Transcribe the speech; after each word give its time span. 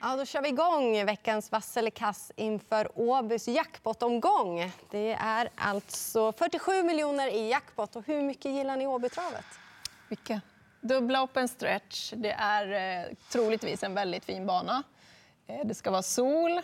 Ja, 0.00 0.16
då 0.16 0.24
kör 0.24 0.42
vi 0.42 0.48
igång 0.48 1.06
veckans 1.06 1.52
Vasselikass 1.52 2.32
inför 2.36 2.90
Åbys 2.94 3.48
jackpot-omgång. 3.48 4.72
Det 4.90 5.12
är 5.12 5.48
alltså 5.56 6.32
47 6.32 6.82
miljoner 6.82 7.28
i 7.28 7.50
jackpot. 7.50 7.96
Och 7.96 8.06
hur 8.06 8.22
mycket 8.22 8.52
gillar 8.52 8.76
ni 8.76 8.86
Åbytravet? 8.86 9.44
Mycket. 10.08 10.42
Dubbla 10.80 11.22
open 11.22 11.48
stretch. 11.48 12.12
Det 12.16 12.30
är 12.30 13.00
eh, 13.00 13.14
troligtvis 13.28 13.82
en 13.82 13.94
väldigt 13.94 14.24
fin 14.24 14.46
bana. 14.46 14.82
Eh, 15.46 15.66
det 15.66 15.74
ska 15.74 15.90
vara 15.90 16.02
sol. 16.02 16.60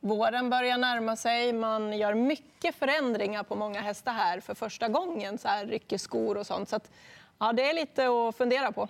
Våren 0.00 0.50
börjar 0.50 0.78
närma 0.78 1.16
sig. 1.16 1.52
Man 1.52 1.98
gör 1.98 2.14
mycket 2.14 2.74
förändringar 2.74 3.42
på 3.42 3.54
många 3.54 3.80
hästar 3.80 4.12
här 4.12 4.40
för 4.40 4.54
första 4.54 4.88
gången. 4.88 5.38
Så 5.38 5.48
här, 5.48 5.66
rycker 5.66 5.98
skor 5.98 6.36
och 6.36 6.46
sånt. 6.46 6.68
Så 6.68 6.76
att, 6.76 6.90
ja, 7.38 7.52
det 7.52 7.70
är 7.70 7.74
lite 7.74 8.06
att 8.08 8.36
fundera 8.36 8.72
på. 8.72 8.88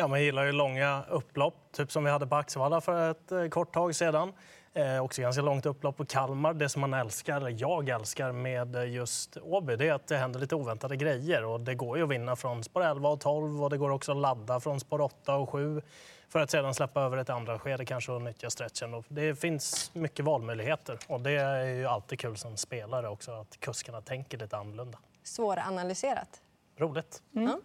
Ja, 0.00 0.08
man 0.08 0.22
gillar 0.22 0.44
ju 0.44 0.52
långa 0.52 1.02
upplopp, 1.10 1.54
typ 1.72 1.92
som 1.92 2.04
vi 2.04 2.10
hade 2.10 2.26
på 2.26 2.36
Axevalla 2.36 2.80
för 2.80 3.10
ett 3.10 3.32
eh, 3.32 3.48
kort 3.48 3.74
tag 3.74 3.94
sedan. 3.94 4.32
Eh, 4.74 5.04
också 5.04 5.22
ganska 5.22 5.42
långt 5.42 5.66
upplopp 5.66 5.96
på 5.96 6.04
Kalmar. 6.04 6.54
Det 6.54 6.68
som 6.68 6.80
man 6.80 6.94
älskar, 6.94 7.36
eller 7.36 7.56
jag 7.58 7.88
älskar 7.88 8.32
med 8.32 8.76
eh, 8.76 8.92
just 8.92 9.36
Åby, 9.36 9.76
det 9.76 9.88
är 9.88 9.92
att 9.92 10.06
det 10.06 10.16
händer 10.16 10.40
lite 10.40 10.54
oväntade 10.54 10.96
grejer. 10.96 11.44
Och 11.44 11.60
det 11.60 11.74
går 11.74 11.96
ju 11.96 12.04
att 12.04 12.10
vinna 12.10 12.36
från 12.36 12.64
spår 12.64 12.84
11 12.84 13.08
och 13.08 13.20
12 13.20 13.62
och 13.62 13.70
det 13.70 13.78
går 13.78 13.90
också 13.90 14.12
att 14.12 14.18
ladda 14.18 14.60
från 14.60 14.80
spår 14.80 15.00
8 15.00 15.36
och 15.36 15.50
7 15.50 15.82
för 16.28 16.38
att 16.38 16.50
sedan 16.50 16.74
släppa 16.74 17.00
över 17.00 17.16
ett 17.16 17.30
andra 17.30 17.58
skede 17.58 17.84
kanske 17.84 18.12
och 18.12 18.22
nyttja 18.22 18.50
stretchen. 18.50 18.94
Och 18.94 19.04
det 19.08 19.40
finns 19.40 19.90
mycket 19.94 20.24
valmöjligheter 20.24 20.98
och 21.06 21.20
det 21.20 21.32
är 21.32 21.64
ju 21.64 21.86
alltid 21.86 22.18
kul 22.18 22.36
som 22.36 22.56
spelare 22.56 23.08
också 23.08 23.32
att 23.32 23.60
kuskarna 23.60 24.00
tänker 24.00 24.38
lite 24.38 24.56
annorlunda. 24.56 24.98
Svåranalyserat. 25.22 26.40
Roligt. 26.80 27.22
Mm. 27.36 27.60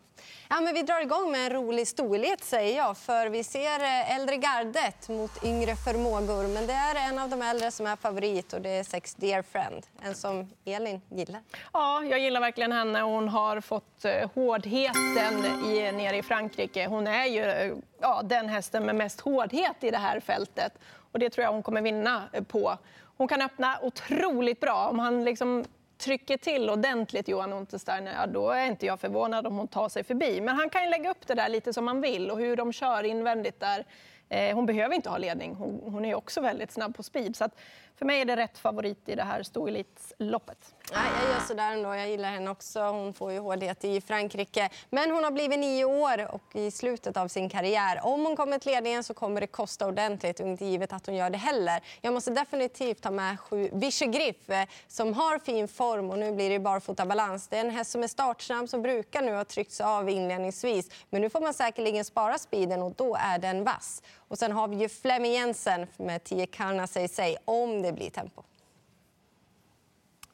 Ja, 0.49 0.61
men 0.61 0.73
vi 0.73 0.83
drar 0.83 1.01
igång 1.01 1.31
med 1.31 1.45
en 1.45 1.49
rolig 1.49 1.87
storhet, 1.87 2.43
säger 2.43 2.77
jag. 2.77 2.97
För 2.97 3.29
vi 3.29 3.43
ser 3.43 3.79
eh, 3.79 4.15
äldre 4.15 4.37
gardet 4.37 5.09
mot 5.09 5.43
yngre 5.43 5.75
förmågor. 5.75 6.47
Men 6.47 6.67
det 6.67 6.73
är 6.73 7.09
en 7.09 7.19
av 7.19 7.29
de 7.29 7.41
äldre 7.41 7.71
som 7.71 7.87
är 7.87 7.95
favorit 7.95 8.53
och 8.53 8.61
det 8.61 8.69
är 8.69 8.83
Sex 8.83 9.15
Dear 9.15 9.41
Friend. 9.41 9.85
En 10.01 10.15
som 10.15 10.49
Elin 10.65 11.01
gillar. 11.09 11.41
Ja, 11.73 12.03
jag 12.03 12.19
gillar 12.19 12.41
verkligen 12.41 12.71
henne. 12.71 13.01
Hon 13.01 13.29
har 13.29 13.61
fått 13.61 14.05
eh, 14.05 14.29
hårdheten 14.33 15.45
i, 15.65 15.91
nere 15.91 16.17
i 16.17 16.23
Frankrike. 16.23 16.87
Hon 16.87 17.07
är 17.07 17.25
ju 17.25 17.43
eh, 17.43 17.73
ja, 18.01 18.21
den 18.23 18.49
hästen 18.49 18.85
med 18.85 18.95
mest 18.95 19.21
hårdhet 19.21 19.83
i 19.83 19.91
det 19.91 19.97
här 19.97 20.19
fältet. 20.19 20.73
Och 21.11 21.19
det 21.19 21.29
tror 21.29 21.43
jag 21.43 21.51
hon 21.51 21.63
kommer 21.63 21.81
vinna 21.81 22.23
på. 22.47 22.77
Hon 23.17 23.27
kan 23.27 23.41
öppna 23.41 23.79
otroligt 23.81 24.59
bra. 24.59 24.87
Om 24.89 24.99
han 24.99 25.23
liksom 25.23 25.65
trycker 26.05 26.37
till 26.37 26.69
ordentligt 26.69 27.27
Johan 27.27 27.53
Untersteiner, 27.53 28.13
ja, 28.13 28.27
då 28.27 28.49
är 28.49 28.65
inte 28.65 28.85
jag 28.85 28.99
förvånad 28.99 29.47
om 29.47 29.57
hon 29.57 29.67
tar 29.67 29.89
sig 29.89 30.03
förbi. 30.03 30.41
Men 30.41 30.55
han 30.55 30.69
kan 30.69 30.83
ju 30.83 30.89
lägga 30.89 31.09
upp 31.11 31.27
det 31.27 31.33
där 31.33 31.49
lite 31.49 31.73
som 31.73 31.87
han 31.87 32.01
vill 32.01 32.31
och 32.31 32.37
hur 32.37 32.55
de 32.55 32.73
kör 32.73 33.03
invändigt 33.03 33.59
där. 33.59 33.85
Eh, 34.29 34.55
hon 34.55 34.65
behöver 34.65 34.95
inte 34.95 35.09
ha 35.09 35.17
ledning. 35.17 35.55
Hon, 35.55 35.81
hon 35.93 36.05
är 36.05 36.15
också 36.15 36.41
väldigt 36.41 36.71
snabb 36.71 36.95
på 36.95 37.03
speed. 37.03 37.35
Så 37.35 37.43
att 37.43 37.55
för 37.97 38.05
mig 38.05 38.21
är 38.21 38.25
det 38.25 38.35
rätt 38.35 38.57
favorit 38.57 39.09
i 39.09 39.15
det 39.15 39.23
här 39.23 39.43
storelitsloppet. 39.43 40.75
Ja, 40.91 40.99
jag 41.21 41.29
gör 41.31 41.39
sådär 41.39 41.71
ändå. 41.71 41.95
Jag 41.95 42.09
gillar 42.09 42.31
henne 42.31 42.51
också. 42.51 42.79
Hon 42.79 43.13
får 43.13 43.31
ju 43.31 43.39
hårdhet 43.39 43.83
i 43.83 44.01
Frankrike. 44.01 44.69
Men 44.89 45.11
hon 45.11 45.23
har 45.23 45.31
blivit 45.31 45.59
nio 45.59 45.85
år 45.85 46.33
och 46.33 46.55
i 46.55 46.71
slutet 46.71 47.17
av 47.17 47.27
sin 47.27 47.49
karriär. 47.49 47.99
Om 48.03 48.25
hon 48.25 48.35
kommer 48.35 48.59
till 48.59 48.71
ledningen 48.71 49.03
så 49.03 49.13
kommer 49.13 49.41
det 49.41 49.47
kosta 49.47 49.87
ordentligt 49.87 50.39
och 50.39 50.47
inte 50.47 50.65
givet 50.65 50.93
att 50.93 51.05
hon 51.05 51.15
gör 51.15 51.29
det 51.29 51.37
heller. 51.37 51.81
Jag 52.01 52.13
måste 52.13 52.31
definitivt 52.31 53.01
ta 53.01 53.11
med 53.11 53.39
sju 53.39 53.69
Vichegriff 53.73 54.49
eh, 54.49 54.67
som 54.87 55.13
har 55.13 55.39
fin 55.39 55.67
form 55.67 56.09
och 56.09 56.19
nu 56.19 56.31
blir 56.31 56.49
det 56.49 56.59
barfota 56.59 57.05
balans. 57.05 57.47
Det 57.47 57.57
är 57.57 57.61
en 57.61 57.69
häst 57.69 57.91
som 57.91 58.03
är 58.03 58.07
startsnabb 58.07 58.69
som 58.69 58.81
brukar 58.81 59.21
nu 59.21 59.35
ha 59.35 59.45
tryckts 59.45 59.81
av 59.81 60.09
inledningsvis. 60.09 60.89
Men 61.09 61.21
nu 61.21 61.29
får 61.29 61.41
man 61.41 61.53
säkerligen 61.53 62.05
spara 62.05 62.37
speeden 62.37 62.81
och 62.81 62.93
då 62.95 63.17
är 63.19 63.39
den 63.39 63.63
vass. 63.63 64.01
Och 64.27 64.37
sen 64.37 64.51
har 64.51 64.67
vi 64.67 64.75
ju 64.75 64.89
Flemming 64.89 65.31
Jensen 65.31 65.87
med 65.97 66.23
10 66.23 66.45
Karna 66.45 66.87
säg 66.87 67.07
säg 67.07 67.37
om 67.45 67.81
det 67.81 67.93
blir 67.93 68.09
tempo. 68.09 68.43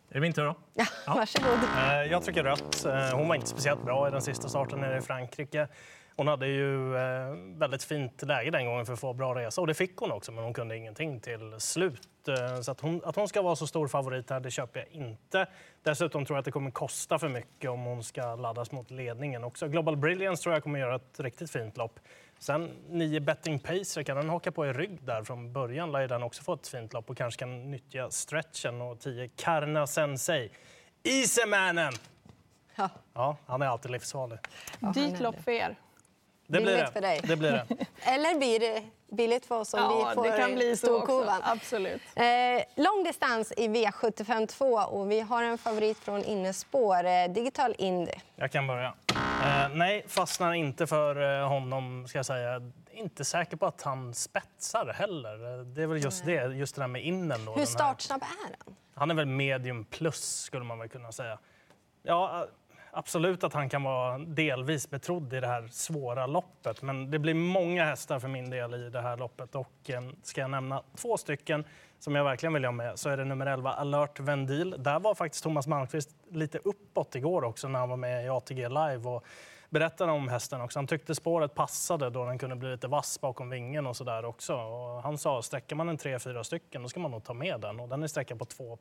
Är 0.09 0.13
det 0.13 0.21
min 0.21 0.33
tur 0.33 0.45
då? 0.45 0.55
Ja, 0.73 0.85
ja. 1.05 1.13
varsågod. 1.13 1.59
Eh, 1.77 2.11
jag 2.11 2.23
trycker 2.23 2.43
rött. 2.43 2.85
Eh, 2.85 3.17
hon 3.17 3.27
var 3.27 3.35
inte 3.35 3.47
speciellt 3.47 3.83
bra 3.83 4.07
i 4.07 4.11
den 4.11 4.21
sista 4.21 4.49
starten 4.49 4.79
nere 4.79 4.97
i 4.97 5.01
Frankrike. 5.01 5.67
Hon 6.15 6.27
hade 6.27 6.47
ju 6.47 6.95
eh, 6.97 7.35
väldigt 7.57 7.83
fint 7.83 8.21
läge 8.21 8.51
den 8.51 8.65
gången 8.65 8.85
för 8.85 8.93
att 8.93 8.99
få 8.99 9.13
bra 9.13 9.35
resa 9.35 9.61
och 9.61 9.67
det 9.67 9.73
fick 9.73 9.97
hon 9.97 10.11
också 10.11 10.31
men 10.31 10.43
hon 10.43 10.53
kunde 10.53 10.77
ingenting 10.77 11.19
till 11.19 11.55
slut. 11.59 12.07
Så 12.61 12.71
att 12.71 12.81
hon, 12.81 13.01
att 13.05 13.15
hon 13.15 13.27
ska 13.27 13.41
vara 13.41 13.55
så 13.55 13.67
stor 13.67 13.87
favorit 13.87 14.29
här, 14.29 14.39
det 14.39 14.51
köper 14.51 14.79
jag 14.79 14.89
inte. 14.89 15.47
Dessutom 15.83 16.25
tror 16.25 16.37
jag 16.37 16.39
att 16.39 16.45
det 16.45 16.51
kommer 16.51 16.71
kosta 16.71 17.19
för 17.19 17.29
mycket 17.29 17.69
om 17.69 17.83
hon 17.83 18.03
ska 18.03 18.35
laddas 18.35 18.71
mot 18.71 18.91
ledningen 18.91 19.43
också. 19.43 19.67
Global 19.67 19.97
Brilliance 19.97 20.43
tror 20.43 20.55
jag 20.55 20.63
kommer 20.63 20.79
göra 20.79 20.95
ett 20.95 21.19
riktigt 21.19 21.51
fint 21.51 21.77
lopp. 21.77 21.99
Sen 22.41 22.71
nio 22.89 23.19
Betting 23.19 23.59
Pacer, 23.59 24.03
kan 24.03 24.17
den 24.17 24.29
haka 24.29 24.51
på 24.51 24.65
i 24.65 24.73
rygg 24.73 25.03
där 25.03 25.23
från 25.23 25.53
början 25.53 25.91
lär 25.91 26.07
den 26.07 26.23
också 26.23 26.43
få 26.43 26.53
ett 26.53 26.67
fint 26.67 26.93
lopp 26.93 27.09
och 27.09 27.17
kanske 27.17 27.39
kan 27.39 27.71
nyttja 27.71 28.09
stretchen. 28.09 28.81
Och 28.81 28.99
10 28.99 29.27
Karna 29.27 29.87
Sensei. 29.87 30.51
Isemannen! 31.03 31.93
Ja. 32.75 32.89
ja, 33.13 33.37
han 33.45 33.61
är 33.61 33.65
alltid 33.65 33.91
livsfarlig. 33.91 34.39
Ja, 34.79 34.91
Dyrt 34.95 35.19
lopp 35.19 35.43
för 35.43 35.51
er. 35.51 35.75
Det 36.47 36.61
blir 36.61 36.77
det. 36.77 36.91
För 36.91 37.01
dig. 37.01 37.21
det 37.23 37.35
blir 37.35 37.51
det. 37.51 37.65
Eller 38.11 38.37
blir 38.37 38.59
det 38.59 38.83
billigt 39.11 39.45
för 39.45 39.59
oss 39.59 39.73
om 39.73 39.79
ja, 39.79 40.07
vi 40.09 40.15
får 40.15 40.23
det 40.23 40.37
kan 40.37 40.55
bli 40.55 40.77
storkovan. 40.77 41.41
Absolut. 41.43 42.01
Eh, 42.15 42.83
långdistans 42.83 43.53
i 43.57 43.67
V75 43.67 44.47
2 44.47 44.65
och 44.65 45.11
vi 45.11 45.19
har 45.19 45.43
en 45.43 45.57
favorit 45.57 45.97
från 45.97 46.23
innespår, 46.23 47.05
eh, 47.05 47.29
Digital 47.29 47.75
Indy. 47.77 48.13
Jag 48.35 48.51
kan 48.51 48.67
börja. 48.67 48.93
Eh, 49.41 49.69
nej, 49.73 50.03
fastnar 50.07 50.53
inte 50.53 50.87
för 50.87 51.39
eh, 51.41 51.47
honom, 51.47 52.07
ska 52.07 52.17
jag 52.17 52.25
säga. 52.25 52.71
Inte 52.91 53.25
säker 53.25 53.57
på 53.57 53.65
att 53.65 53.81
han 53.81 54.13
spetsar 54.13 54.93
heller. 54.93 55.63
Det 55.63 55.83
är 55.83 55.87
väl 55.87 56.03
just 56.03 56.25
det, 56.25 56.45
just 56.45 56.75
det 56.75 56.81
där 56.81 56.87
med 56.87 57.05
innen. 57.05 57.45
Då, 57.45 57.53
Hur 57.53 57.65
startsnabb 57.65 58.21
är 58.21 58.25
han? 58.25 58.75
Han 58.93 59.11
är 59.11 59.15
väl 59.15 59.25
medium 59.25 59.85
plus, 59.85 60.41
skulle 60.41 60.65
man 60.65 60.79
väl 60.79 60.89
kunna 60.89 61.11
säga. 61.11 61.39
Ja, 62.03 62.47
absolut 62.93 63.43
att 63.43 63.53
han 63.53 63.69
kan 63.69 63.83
vara 63.83 64.17
delvis 64.17 64.89
betrodd 64.89 65.33
i 65.33 65.39
det 65.39 65.47
här 65.47 65.67
svåra 65.67 66.27
loppet. 66.27 66.81
Men 66.81 67.11
det 67.11 67.19
blir 67.19 67.33
många 67.33 67.85
hästar 67.85 68.19
för 68.19 68.27
min 68.27 68.49
del 68.49 68.73
i 68.73 68.89
det 68.89 69.01
här 69.01 69.17
loppet. 69.17 69.55
Och 69.55 69.89
eh, 69.89 70.01
ska 70.23 70.41
jag 70.41 70.49
nämna 70.49 70.83
två 70.95 71.17
stycken 71.17 71.65
som 71.99 72.15
jag 72.15 72.23
verkligen 72.23 72.53
vill 72.53 72.65
ha 72.65 72.71
med 72.71 72.99
så 72.99 73.09
är 73.09 73.17
det 73.17 73.25
nummer 73.25 73.45
11 73.45 73.71
Alert 73.71 74.19
Vendil. 74.19 74.75
Där 74.79 74.99
var 74.99 75.15
faktiskt 75.15 75.43
Thomas 75.43 75.67
Malmqvist 75.67 76.09
lite 76.29 76.57
uppåt 76.57 77.15
igår 77.15 77.43
också 77.43 77.67
när 77.67 77.79
han 77.79 77.89
var 77.89 77.97
med 77.97 78.25
i 78.25 78.29
ATG 78.29 78.69
Live 78.69 79.09
och 79.09 79.25
berättade 79.69 80.11
om 80.11 80.27
hästen 80.27 80.61
också. 80.61 80.79
Han 80.79 80.87
tyckte 80.87 81.15
spåret 81.15 81.55
passade 81.55 82.09
då 82.09 82.25
den 82.25 82.37
kunde 82.37 82.55
bli 82.55 82.71
lite 82.71 82.87
vass 82.87 83.21
bakom 83.21 83.49
vingen 83.49 83.87
och 83.87 83.97
så 83.97 84.03
där 84.03 84.25
också. 84.25 84.55
Och 84.55 85.03
han 85.03 85.17
sa 85.17 85.41
sträcker 85.41 85.75
man 85.75 85.89
en 85.89 85.97
tre, 85.97 86.19
fyra 86.19 86.43
stycken 86.43 86.83
då 86.83 86.89
ska 86.89 86.99
man 86.99 87.11
nog 87.11 87.23
ta 87.23 87.33
med 87.33 87.61
den 87.61 87.79
och 87.79 87.89
den 87.89 88.03
är 88.03 88.07
sträckad 88.07 88.39
på 88.39 88.45
2 88.45 88.77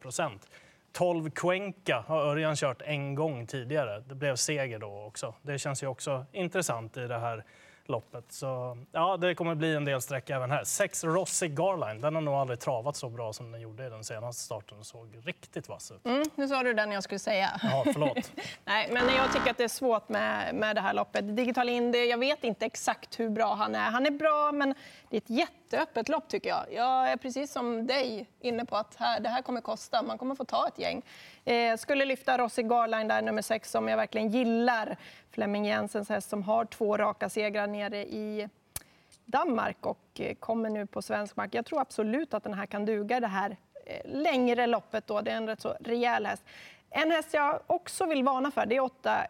12 0.92 1.30
Cuenca 1.30 2.04
har 2.06 2.20
Örjan 2.20 2.56
kört 2.56 2.82
en 2.82 3.14
gång 3.14 3.46
tidigare. 3.46 4.00
Det 4.00 4.14
blev 4.14 4.36
seger 4.36 4.78
då 4.78 5.04
också. 5.04 5.34
Det 5.42 5.58
känns 5.58 5.82
ju 5.82 5.86
också 5.86 6.26
intressant 6.32 6.96
i 6.96 7.06
det 7.06 7.18
här 7.18 7.44
loppet. 7.90 8.24
Så 8.28 8.78
ja, 8.92 9.16
det 9.16 9.34
kommer 9.34 9.54
bli 9.54 9.74
en 9.74 9.84
del 9.84 10.00
streck 10.00 10.30
även 10.30 10.50
här. 10.50 10.64
Sex 10.64 11.04
Rossi 11.04 11.48
Garline, 11.48 12.00
den 12.00 12.14
har 12.14 12.22
nog 12.22 12.34
aldrig 12.34 12.60
travat 12.60 12.96
så 12.96 13.08
bra 13.08 13.32
som 13.32 13.52
den 13.52 13.60
gjorde 13.60 13.86
i 13.86 13.90
den 13.90 14.04
senaste 14.04 14.42
starten. 14.42 14.78
Den 14.78 14.84
såg 14.84 15.08
riktigt 15.24 15.68
vass 15.68 15.90
ut. 15.90 16.06
Mm, 16.06 16.24
nu 16.34 16.48
sa 16.48 16.62
du 16.62 16.74
den 16.74 16.92
jag 16.92 17.02
skulle 17.02 17.18
säga. 17.18 17.60
Ja, 17.62 17.84
förlåt. 17.92 18.32
Nej, 18.64 18.88
men 18.92 19.14
jag 19.16 19.32
tycker 19.32 19.50
att 19.50 19.58
det 19.58 19.64
är 19.64 19.68
svårt 19.68 20.08
med, 20.08 20.54
med 20.54 20.76
det 20.76 20.80
här 20.80 20.94
loppet. 20.94 21.36
Digital 21.36 21.68
Indy, 21.68 22.04
jag 22.04 22.18
vet 22.18 22.44
inte 22.44 22.66
exakt 22.66 23.20
hur 23.20 23.30
bra 23.30 23.54
han 23.54 23.74
är. 23.74 23.90
Han 23.90 24.06
är 24.06 24.10
bra, 24.10 24.52
men 24.52 24.74
det 25.10 25.16
är 25.16 25.20
ett 25.20 25.30
jätteöppet 25.72 26.08
lopp 26.08 26.28
tycker 26.28 26.48
jag. 26.48 26.64
Jag 26.70 27.12
är 27.12 27.16
precis 27.16 27.52
som 27.52 27.86
dig 27.86 28.28
inne 28.40 28.64
på 28.64 28.76
att 28.76 28.96
här, 28.96 29.20
det 29.20 29.28
här 29.28 29.42
kommer 29.42 29.60
kosta. 29.60 30.02
Man 30.02 30.18
kommer 30.18 30.34
få 30.34 30.44
ta 30.44 30.68
ett 30.68 30.78
gäng. 30.78 31.02
Eh, 31.44 31.76
skulle 31.76 32.04
lyfta 32.04 32.38
Rossi 32.38 32.62
Garline 32.62 33.08
där, 33.08 33.22
nummer 33.22 33.42
sex, 33.42 33.70
som 33.70 33.88
jag 33.88 33.96
verkligen 33.96 34.28
gillar. 34.28 34.96
Flemming 35.30 35.64
Jensens 35.64 36.08
häst 36.08 36.30
som 36.30 36.42
har 36.42 36.64
två 36.64 36.96
raka 36.96 37.28
segrar 37.28 37.66
nere 37.66 37.98
i 37.98 38.48
Danmark 39.24 39.86
och 39.86 40.20
eh, 40.20 40.34
kommer 40.34 40.70
nu 40.70 40.86
på 40.86 41.02
svensk 41.02 41.36
mark. 41.36 41.54
Jag 41.54 41.66
tror 41.66 41.80
absolut 41.80 42.34
att 42.34 42.44
den 42.44 42.54
här 42.54 42.66
kan 42.66 42.84
duga 42.84 43.20
det 43.20 43.26
här 43.26 43.56
eh, 43.86 44.10
längre 44.10 44.66
loppet. 44.66 45.06
Då. 45.06 45.20
Det 45.20 45.30
är 45.30 45.36
en 45.36 45.46
rätt 45.46 45.60
så 45.60 45.76
rejäl 45.80 46.26
häst. 46.26 46.42
En 46.90 47.10
häst 47.10 47.34
jag 47.34 47.60
också 47.66 48.06
vill 48.06 48.24
varna 48.24 48.50
för 48.50 48.66
det 48.66 48.76
är 48.76 48.80
åtta 48.80 49.26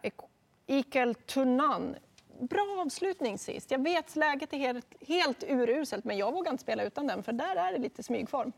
Equal 0.67 1.15
Tunan. 1.15 1.95
Bra 2.41 2.81
avslutning 2.85 3.37
sist. 3.37 3.71
Jag 3.71 3.83
vet 3.83 4.15
läget 4.15 4.53
är 4.53 4.57
helt, 4.57 4.95
helt 5.07 5.43
uruselt, 5.43 6.05
men 6.05 6.17
jag 6.17 6.31
vågar 6.31 6.51
inte 6.51 6.63
spela 6.63 6.83
utan 6.83 7.07
den 7.07 7.23
för 7.23 7.31
där 7.31 7.55
är 7.55 7.71
det 7.71 7.77
lite 7.77 8.03
smygform. 8.03 8.51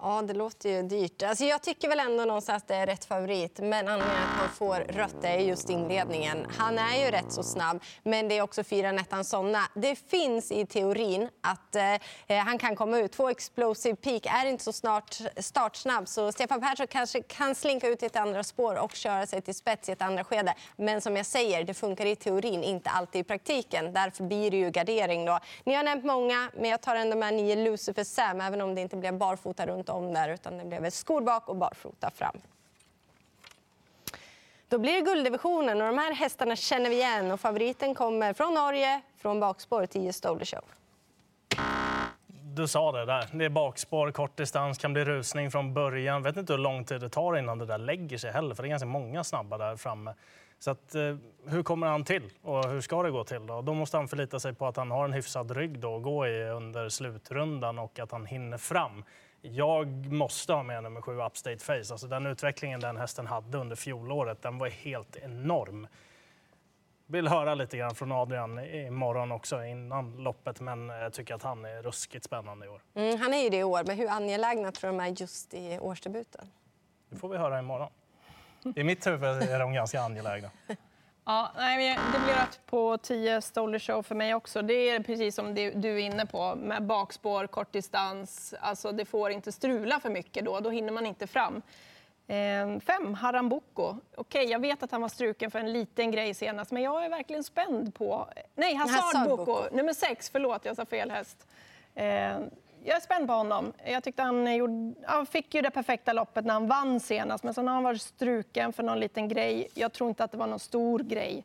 Ja, 0.00 0.22
det 0.22 0.34
låter 0.34 0.70
ju 0.70 0.82
dyrt. 0.82 1.22
Alltså 1.22 1.44
jag 1.44 1.62
tycker 1.62 1.88
väl 1.88 2.00
ändå 2.00 2.24
någonstans 2.24 2.62
att 2.62 2.68
det 2.68 2.74
är 2.74 2.86
rätt 2.86 3.04
favorit. 3.04 3.58
Men 3.58 3.88
anledningen 3.88 4.22
att 4.22 4.40
han 4.40 4.48
får 4.48 4.92
rött 4.92 5.24
är 5.24 5.38
just 5.38 5.70
inledningen. 5.70 6.46
Han 6.58 6.78
är 6.78 7.04
ju 7.04 7.10
rätt 7.10 7.32
så 7.32 7.42
snabb, 7.42 7.82
men 8.02 8.28
det 8.28 8.38
är 8.38 8.42
också 8.42 8.64
fyra 8.64 8.92
Nettan 8.92 9.24
Sonna. 9.24 9.60
Det 9.74 9.96
finns 9.96 10.52
i 10.52 10.66
teorin 10.66 11.28
att 11.40 11.76
eh, 11.76 11.94
eh, 12.26 12.44
han 12.44 12.58
kan 12.58 12.76
komma 12.76 12.98
ut. 12.98 13.12
Två 13.12 13.28
Explosive 13.28 13.96
Peak 13.96 14.26
är 14.26 14.46
inte 14.46 14.64
så 14.64 14.72
snart 14.72 15.18
startsnabb, 15.36 16.08
så 16.08 16.32
Stefan 16.32 16.60
Persson 16.60 16.86
kanske 16.86 17.22
kan 17.22 17.54
slinka 17.54 17.88
ut 17.88 18.02
i 18.02 18.06
ett 18.06 18.16
andra 18.16 18.44
spår 18.44 18.78
och 18.84 18.94
köra 18.94 19.26
sig 19.26 19.42
till 19.42 19.54
spets 19.54 19.88
i 19.88 19.92
ett 19.92 20.02
andra 20.02 20.24
skede. 20.24 20.54
Men 20.76 21.00
som 21.00 21.16
jag 21.16 21.26
säger, 21.26 21.64
det 21.64 21.74
funkar 21.74 22.06
i 22.06 22.16
teorin, 22.16 22.62
inte 22.62 22.90
alltid 22.90 23.20
i 23.20 23.24
praktiken. 23.24 23.92
Därför 23.92 24.24
blir 24.24 24.50
det 24.50 24.56
ju 24.56 24.70
gardering 24.70 25.24
då. 25.24 25.38
Ni 25.64 25.74
har 25.74 25.82
nämnt 25.82 26.04
många, 26.04 26.50
men 26.54 26.70
jag 26.70 26.80
tar 26.80 26.96
ändå 26.96 27.16
med 27.16 27.34
nio 27.34 27.56
Lucifer 27.56 28.04
Sam, 28.04 28.40
även 28.40 28.60
om 28.60 28.74
det 28.74 28.80
inte 28.80 28.96
blev 28.96 29.18
barfota 29.18 29.66
runt 29.66 29.87
om 29.92 30.14
där 30.14 30.28
utan 30.28 30.58
det 30.58 30.64
blev 30.64 30.90
skor 30.90 31.20
bak 31.20 31.48
och 31.48 31.56
barfota 31.56 32.10
fram. 32.10 32.40
Då 34.68 34.78
blir 34.78 34.92
det 34.92 35.00
gulddivisionen 35.00 35.80
och 35.80 35.86
de 35.86 35.98
här 35.98 36.14
hästarna 36.14 36.56
känner 36.56 36.90
vi 36.90 36.96
igen 36.96 37.30
och 37.30 37.40
favoriten 37.40 37.94
kommer 37.94 38.32
från 38.32 38.54
Norge, 38.54 39.00
från 39.16 39.40
bakspår 39.40 39.86
10 39.86 40.12
Stolder 40.12 40.44
Show. 40.44 40.64
Du 42.58 42.68
sa 42.68 42.92
det 42.92 43.04
där. 43.04 43.28
Det 43.32 43.44
är 43.44 43.48
bakspår, 43.48 44.10
kort 44.10 44.36
distans, 44.36 44.78
kan 44.78 44.92
bli 44.92 45.04
rusning 45.04 45.50
från 45.50 45.74
början. 45.74 46.22
Vet 46.22 46.36
inte 46.36 46.52
hur 46.52 46.58
lång 46.60 46.84
tid 46.84 47.00
det 47.00 47.08
tar 47.08 47.38
innan 47.38 47.58
det 47.58 47.66
där 47.66 47.78
lägger 47.78 48.18
sig 48.18 48.32
heller, 48.32 48.54
för 48.54 48.62
det 48.62 48.66
är 48.66 48.70
ganska 48.70 48.86
många 48.86 49.24
snabba 49.24 49.58
där 49.58 49.76
framme. 49.76 50.14
Så 50.58 50.70
att, 50.70 50.94
eh, 50.94 51.16
hur 51.46 51.62
kommer 51.62 51.86
han 51.86 52.04
till 52.04 52.30
och 52.42 52.68
hur 52.68 52.80
ska 52.80 53.02
det 53.02 53.10
gå 53.10 53.24
till? 53.24 53.46
Då? 53.46 53.62
då 53.62 53.74
måste 53.74 53.96
han 53.96 54.08
förlita 54.08 54.40
sig 54.40 54.54
på 54.54 54.66
att 54.66 54.76
han 54.76 54.90
har 54.90 55.04
en 55.04 55.12
hyfsad 55.12 55.50
rygg 55.50 55.78
då 55.78 55.96
att 55.96 56.02
gå 56.02 56.26
i 56.26 56.44
under 56.44 56.88
slutrundan 56.88 57.78
och 57.78 57.98
att 57.98 58.12
han 58.12 58.26
hinner 58.26 58.58
fram. 58.58 59.04
Jag 59.42 60.12
måste 60.12 60.52
ha 60.52 60.62
med 60.62 60.82
nummer 60.82 61.00
sju, 61.00 61.20
Upstate 61.20 61.58
Face. 61.58 61.92
Alltså 61.92 62.06
den 62.06 62.26
utvecklingen 62.26 62.80
den 62.80 62.96
hästen 62.96 63.26
hade 63.26 63.58
under 63.58 63.76
fjolåret, 63.76 64.42
den 64.42 64.58
var 64.58 64.68
helt 64.68 65.16
enorm. 65.16 65.86
Vill 67.06 67.28
höra 67.28 67.54
lite 67.54 67.76
grann 67.76 67.94
från 67.94 68.12
Adrian 68.12 68.58
imorgon 68.58 69.32
också 69.32 69.64
innan 69.64 70.16
loppet, 70.16 70.60
men 70.60 70.88
jag 70.88 71.12
tycker 71.12 71.34
att 71.34 71.42
han 71.42 71.64
är 71.64 71.82
ruskigt 71.82 72.24
spännande 72.24 72.66
i 72.66 72.68
år. 72.68 72.82
Mm, 72.94 73.20
han 73.20 73.34
är 73.34 73.42
ju 73.42 73.48
det 73.50 73.56
i 73.56 73.64
år, 73.64 73.84
men 73.86 73.96
hur 73.96 74.08
angelägna 74.08 74.72
tror 74.72 74.90
de 74.90 75.00
är 75.00 75.20
just 75.20 75.54
i 75.54 75.78
årsdebuten? 75.78 76.50
Det 77.10 77.16
får 77.16 77.28
vi 77.28 77.36
höra 77.36 77.58
imorgon. 77.58 77.90
I 78.76 78.84
mitt 78.84 79.06
huvud 79.06 79.42
är 79.42 79.58
de 79.58 79.72
ganska 79.72 80.00
angelägna. 80.00 80.50
Ja, 81.30 81.50
nej, 81.56 81.98
det 82.12 82.18
blir 82.18 82.34
rätt 82.34 82.60
på 82.66 82.98
10 82.98 83.40
Stoller 83.40 83.78
Show 83.78 84.02
för 84.02 84.14
mig 84.14 84.34
också. 84.34 84.62
Det 84.62 84.90
är 84.90 85.00
precis 85.00 85.34
som 85.34 85.54
du 85.54 85.94
är 85.94 85.98
inne 85.98 86.26
på 86.26 86.54
med 86.54 86.82
bakspår, 86.82 87.46
kort 87.46 87.72
distans. 87.72 88.54
Alltså 88.60 88.92
det 88.92 89.04
får 89.04 89.30
inte 89.30 89.52
strula 89.52 90.00
för 90.00 90.10
mycket 90.10 90.44
då, 90.44 90.60
då 90.60 90.70
hinner 90.70 90.92
man 90.92 91.06
inte 91.06 91.26
fram. 91.26 91.62
Ehm, 92.26 92.80
fem, 92.80 93.14
Harambuco. 93.14 93.96
Okej, 94.16 94.44
jag 94.44 94.58
vet 94.58 94.82
att 94.82 94.90
han 94.90 95.00
var 95.00 95.08
struken 95.08 95.50
för 95.50 95.58
en 95.58 95.72
liten 95.72 96.10
grej 96.10 96.34
senast, 96.34 96.70
men 96.72 96.82
jag 96.82 97.04
är 97.04 97.08
verkligen 97.08 97.44
spänd 97.44 97.94
på... 97.94 98.28
Nej, 98.54 98.74
Hazard 98.74 99.28
Boko. 99.28 99.76
Nummer 99.76 99.92
sex, 99.92 100.30
förlåt, 100.30 100.64
jag 100.64 100.76
sa 100.76 100.84
fel 100.84 101.10
häst. 101.10 101.46
Ehm, 101.94 102.42
jag 102.84 102.96
är 102.96 103.00
spänd 103.00 103.26
på 103.26 103.32
honom. 103.32 103.72
Jag 103.84 104.04
tyckte 104.04 104.22
han, 104.22 104.56
gjorde, 104.56 104.94
han 105.06 105.26
fick 105.26 105.54
ju 105.54 105.62
det 105.62 105.70
perfekta 105.70 106.12
loppet 106.12 106.44
när 106.44 106.54
han 106.54 106.66
vann 106.66 107.00
senast, 107.00 107.44
men 107.44 107.54
sen 107.54 107.68
har 107.68 107.74
han 107.74 107.84
varit 107.84 108.02
struken 108.02 108.72
för 108.72 108.82
någon 108.82 109.00
liten 109.00 109.28
grej. 109.28 109.68
Jag 109.74 109.92
tror 109.92 110.08
inte 110.08 110.24
att 110.24 110.32
det 110.32 110.38
var 110.38 110.46
någon 110.46 110.58
stor 110.58 110.98
grej. 110.98 111.44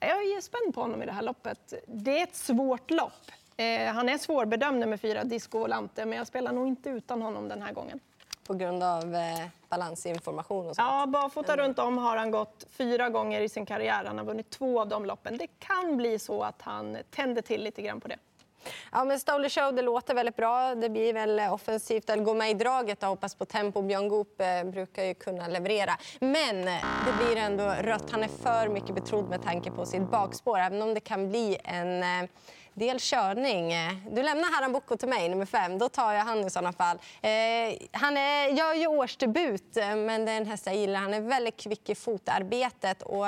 Jag 0.00 0.10
är 0.10 0.40
spänd 0.40 0.74
på 0.74 0.80
honom 0.80 1.02
i 1.02 1.06
det 1.06 1.12
här 1.12 1.22
loppet. 1.22 1.74
Det 1.86 2.18
är 2.18 2.22
ett 2.22 2.36
svårt 2.36 2.90
lopp. 2.90 3.30
Eh, 3.56 3.92
han 3.92 4.08
är 4.08 4.18
svårbedömd 4.18 4.88
med 4.88 5.00
fyra, 5.00 5.24
Disco 5.24 5.58
Volante, 5.58 6.06
men 6.06 6.18
jag 6.18 6.26
spelar 6.26 6.52
nog 6.52 6.68
inte 6.68 6.90
utan 6.90 7.22
honom 7.22 7.48
den 7.48 7.62
här 7.62 7.72
gången. 7.72 8.00
På 8.46 8.54
grund 8.54 8.82
av 8.82 9.14
eh, 9.14 9.46
balansinformation 9.68 10.68
och 10.68 10.76
sånt? 10.76 10.88
Ja, 10.88 11.06
barfota 11.06 11.56
runt 11.56 11.78
om 11.78 11.98
har 11.98 12.16
han 12.16 12.30
gått 12.30 12.66
fyra 12.70 13.08
gånger 13.08 13.40
i 13.40 13.48
sin 13.48 13.66
karriär. 13.66 14.04
Han 14.04 14.18
har 14.18 14.24
vunnit 14.24 14.50
två 14.50 14.80
av 14.80 14.88
de 14.88 15.04
loppen. 15.04 15.36
Det 15.36 15.46
kan 15.46 15.96
bli 15.96 16.18
så 16.18 16.42
att 16.42 16.62
han 16.62 16.98
tänder 17.10 17.42
till 17.42 17.64
lite 17.64 17.82
grann 17.82 18.00
på 18.00 18.08
det. 18.08 18.16
Ja, 18.92 19.04
men 19.04 19.20
Stole 19.20 19.48
Show 19.48 19.74
det 19.74 19.82
låter 19.82 20.14
väldigt 20.14 20.36
bra. 20.36 20.74
Det 20.74 20.90
blir 20.90 21.12
väl 21.12 21.40
offensivt 21.40 22.10
att 22.10 22.24
gå 22.24 22.34
med 22.34 22.50
i 22.50 22.54
draget 22.54 23.02
och 23.02 23.08
hoppas 23.08 23.34
på 23.34 23.44
tempo. 23.44 23.82
Björn 23.82 24.08
Goop 24.08 24.40
eh, 24.40 24.64
brukar 24.64 25.04
ju 25.04 25.14
kunna 25.14 25.48
leverera. 25.48 25.92
Men 26.20 26.68
eh, 26.68 26.84
det 27.06 27.24
blir 27.24 27.36
ändå 27.36 27.64
rött. 27.64 28.10
Han 28.10 28.22
är 28.22 28.28
för 28.28 28.68
mycket 28.68 28.94
betrodd 28.94 29.28
med 29.28 29.42
tanke 29.42 29.70
på 29.70 29.86
sitt 29.86 30.10
bakspår, 30.10 30.58
även 30.58 30.82
om 30.82 30.94
det 30.94 31.00
kan 31.00 31.28
bli 31.28 31.58
en 31.64 32.02
eh, 32.02 32.30
del 32.74 33.00
körning. 33.00 33.72
Eh, 33.72 33.92
du 34.10 34.22
lämnar 34.22 34.56
Haram 34.56 34.72
Boko 34.72 34.96
till 34.96 35.08
mig, 35.08 35.28
nummer 35.28 35.46
fem. 35.46 35.78
Då 35.78 35.88
tar 35.88 36.12
jag 36.12 36.24
han 36.24 36.46
i 36.46 36.50
sådana 36.50 36.72
fall. 36.72 36.96
Eh, 37.22 37.30
han 37.92 38.16
är, 38.16 38.48
gör 38.48 38.74
ju 38.74 38.86
årsdebut, 38.86 39.76
eh, 39.76 39.96
men 39.96 40.24
det 40.24 40.32
är 40.32 40.36
en 40.36 40.46
häst 40.46 40.66
jag 40.66 40.76
gillar. 40.76 41.00
Han 41.00 41.14
är 41.14 41.20
väldigt 41.20 41.56
kvick 41.56 41.90
i 41.90 41.94
fotarbetet 41.94 43.02
och 43.02 43.26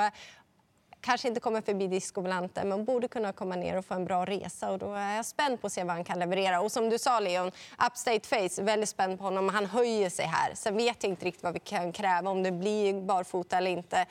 kanske 1.03 1.27
inte 1.27 1.39
kommer 1.39 1.61
förbi 1.61 1.87
Discovalante, 1.87 2.63
men 2.63 2.85
borde 2.85 3.07
kunna 3.07 3.33
komma 3.33 3.55
ner 3.55 3.77
och 3.77 3.85
få 3.85 3.93
en 3.93 4.05
bra 4.05 4.25
resa. 4.25 4.71
Och 4.71 4.79
då 4.79 4.93
är 4.93 5.15
jag 5.15 5.25
spänd 5.25 5.61
på 5.61 5.67
att 5.67 5.73
se 5.73 5.83
vad 5.83 5.93
han 5.93 6.03
kan 6.03 6.19
leverera. 6.19 6.61
Och 6.61 6.71
som 6.71 6.89
du 6.89 6.99
sa, 6.99 7.19
Leon, 7.19 7.51
Upstate 7.87 8.27
Face, 8.27 8.63
väldigt 8.63 8.89
spänd 8.89 9.17
på 9.17 9.23
honom. 9.23 9.49
Han 9.49 9.65
höjer 9.65 10.09
sig 10.09 10.25
här. 10.25 10.55
Sen 10.55 10.77
vet 10.77 11.03
jag 11.03 11.09
inte 11.09 11.25
riktigt 11.25 11.43
vad 11.43 11.53
vi 11.53 11.59
kan 11.59 11.91
kräva, 11.91 12.29
om 12.29 12.43
det 12.43 12.51
blir 12.51 13.01
barfota 13.01 13.57
eller 13.57 13.71
inte. 13.71 14.05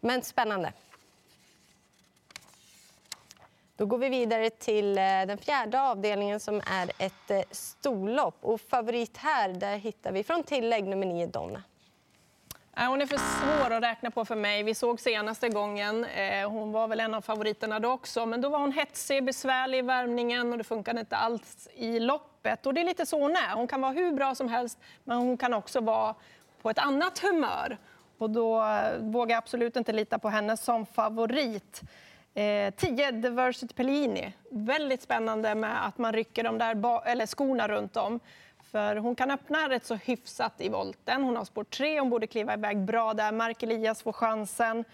Men 0.00 0.22
spännande. 0.22 0.72
Då 3.76 3.86
går 3.86 3.98
vi 3.98 4.08
vidare 4.08 4.50
till 4.50 4.98
eh, 4.98 5.02
den 5.02 5.38
fjärde 5.38 5.82
avdelningen 5.82 6.40
som 6.40 6.62
är 6.66 6.92
ett 6.98 7.30
eh, 7.30 7.40
storlopp. 7.50 8.36
Och 8.40 8.60
favorit 8.60 9.16
här, 9.16 9.48
där 9.48 9.76
hittar 9.76 10.12
vi 10.12 10.24
från 10.24 10.42
tillägg 10.42 10.84
nummer 10.84 11.06
9, 11.06 11.26
Donna. 11.26 11.62
Äh, 12.76 12.88
hon 12.88 13.02
är 13.02 13.06
för 13.06 13.16
svår 13.16 13.70
att 13.70 13.82
räkna 13.82 14.10
på 14.10 14.24
för 14.24 14.36
mig. 14.36 14.62
Vi 14.62 14.74
såg 14.74 15.00
senaste 15.00 15.48
gången. 15.48 16.04
Eh, 16.04 16.50
hon 16.50 16.72
var 16.72 16.88
väl 16.88 17.00
en 17.00 17.14
av 17.14 17.20
favoriterna 17.20 17.80
då 17.80 17.90
också. 17.90 18.26
Men 18.26 18.40
då 18.40 18.48
var 18.48 18.58
hon 18.58 18.72
hetsig, 18.72 19.24
besvärlig 19.24 19.78
i 19.78 19.82
värmningen 19.82 20.52
och 20.52 20.58
det 20.58 20.64
funkade 20.64 21.00
inte 21.00 21.16
alls 21.16 21.68
i 21.74 22.00
loppet. 22.00 22.66
Och 22.66 22.74
det 22.74 22.80
är 22.80 22.84
lite 22.84 23.06
så 23.06 23.20
hon 23.20 23.30
är. 23.30 23.54
Hon 23.54 23.68
kan 23.68 23.80
vara 23.80 23.92
hur 23.92 24.12
bra 24.12 24.34
som 24.34 24.48
helst, 24.48 24.78
men 25.04 25.18
hon 25.18 25.36
kan 25.36 25.54
också 25.54 25.80
vara 25.80 26.14
på 26.62 26.70
ett 26.70 26.78
annat 26.78 27.18
humör. 27.18 27.78
Och 28.18 28.30
då 28.30 28.64
eh, 28.64 28.98
vågar 28.98 29.34
jag 29.34 29.38
absolut 29.38 29.76
inte 29.76 29.92
lita 29.92 30.18
på 30.18 30.28
henne 30.28 30.56
som 30.56 30.86
favorit. 30.86 31.82
10 32.34 33.08
eh, 33.08 33.12
Diversity 33.12 33.74
Pellini. 33.74 34.32
Väldigt 34.50 35.02
spännande 35.02 35.54
med 35.54 35.86
att 35.86 35.98
man 35.98 36.12
rycker 36.12 36.44
de 36.44 36.58
där 36.58 37.08
eller 37.08 37.26
skorna 37.26 37.68
runt 37.68 37.96
om. 37.96 38.20
För 38.72 38.96
hon 38.96 39.14
kan 39.14 39.30
öppna 39.30 39.68
rätt 39.68 39.86
så 39.86 39.94
hyfsat 39.94 40.52
i 40.58 40.68
volten. 40.68 41.22
Hon 41.22 41.36
har 41.36 41.44
spår 41.44 41.64
3, 41.64 42.00
hon 42.00 42.10
borde 42.10 42.26
kliva 42.26 42.54
iväg 42.54 42.78
bra 42.78 43.14
där. 43.14 43.32
Mark 43.32 43.62
Elias 43.62 44.02
får 44.02 44.12
chansen. 44.12 44.84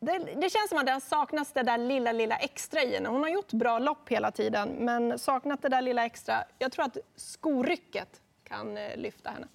Det, 0.00 0.18
det, 0.18 0.50
känns 0.50 0.68
som 0.68 0.78
att 0.78 0.86
det 0.86 0.92
har 0.92 1.00
saknats 1.00 1.52
det 1.52 1.62
där 1.62 1.78
lilla, 1.78 2.12
lilla 2.12 2.36
extra 2.36 2.82
i 2.82 2.94
henne. 2.94 3.08
Hon 3.08 3.22
har 3.22 3.28
gjort 3.28 3.52
bra 3.52 3.78
lopp 3.78 4.08
hela 4.08 4.30
tiden, 4.30 4.68
men 4.68 5.18
saknat 5.18 5.62
det 5.62 5.68
där 5.68 5.82
lilla 5.82 6.04
extra. 6.04 6.44
Jag 6.58 6.72
tror 6.72 6.84
att 6.84 6.96
skorycket 7.16 8.20
kan 8.44 8.76
eh, 8.76 8.96
lyfta 8.96 9.30
henne. 9.30 9.46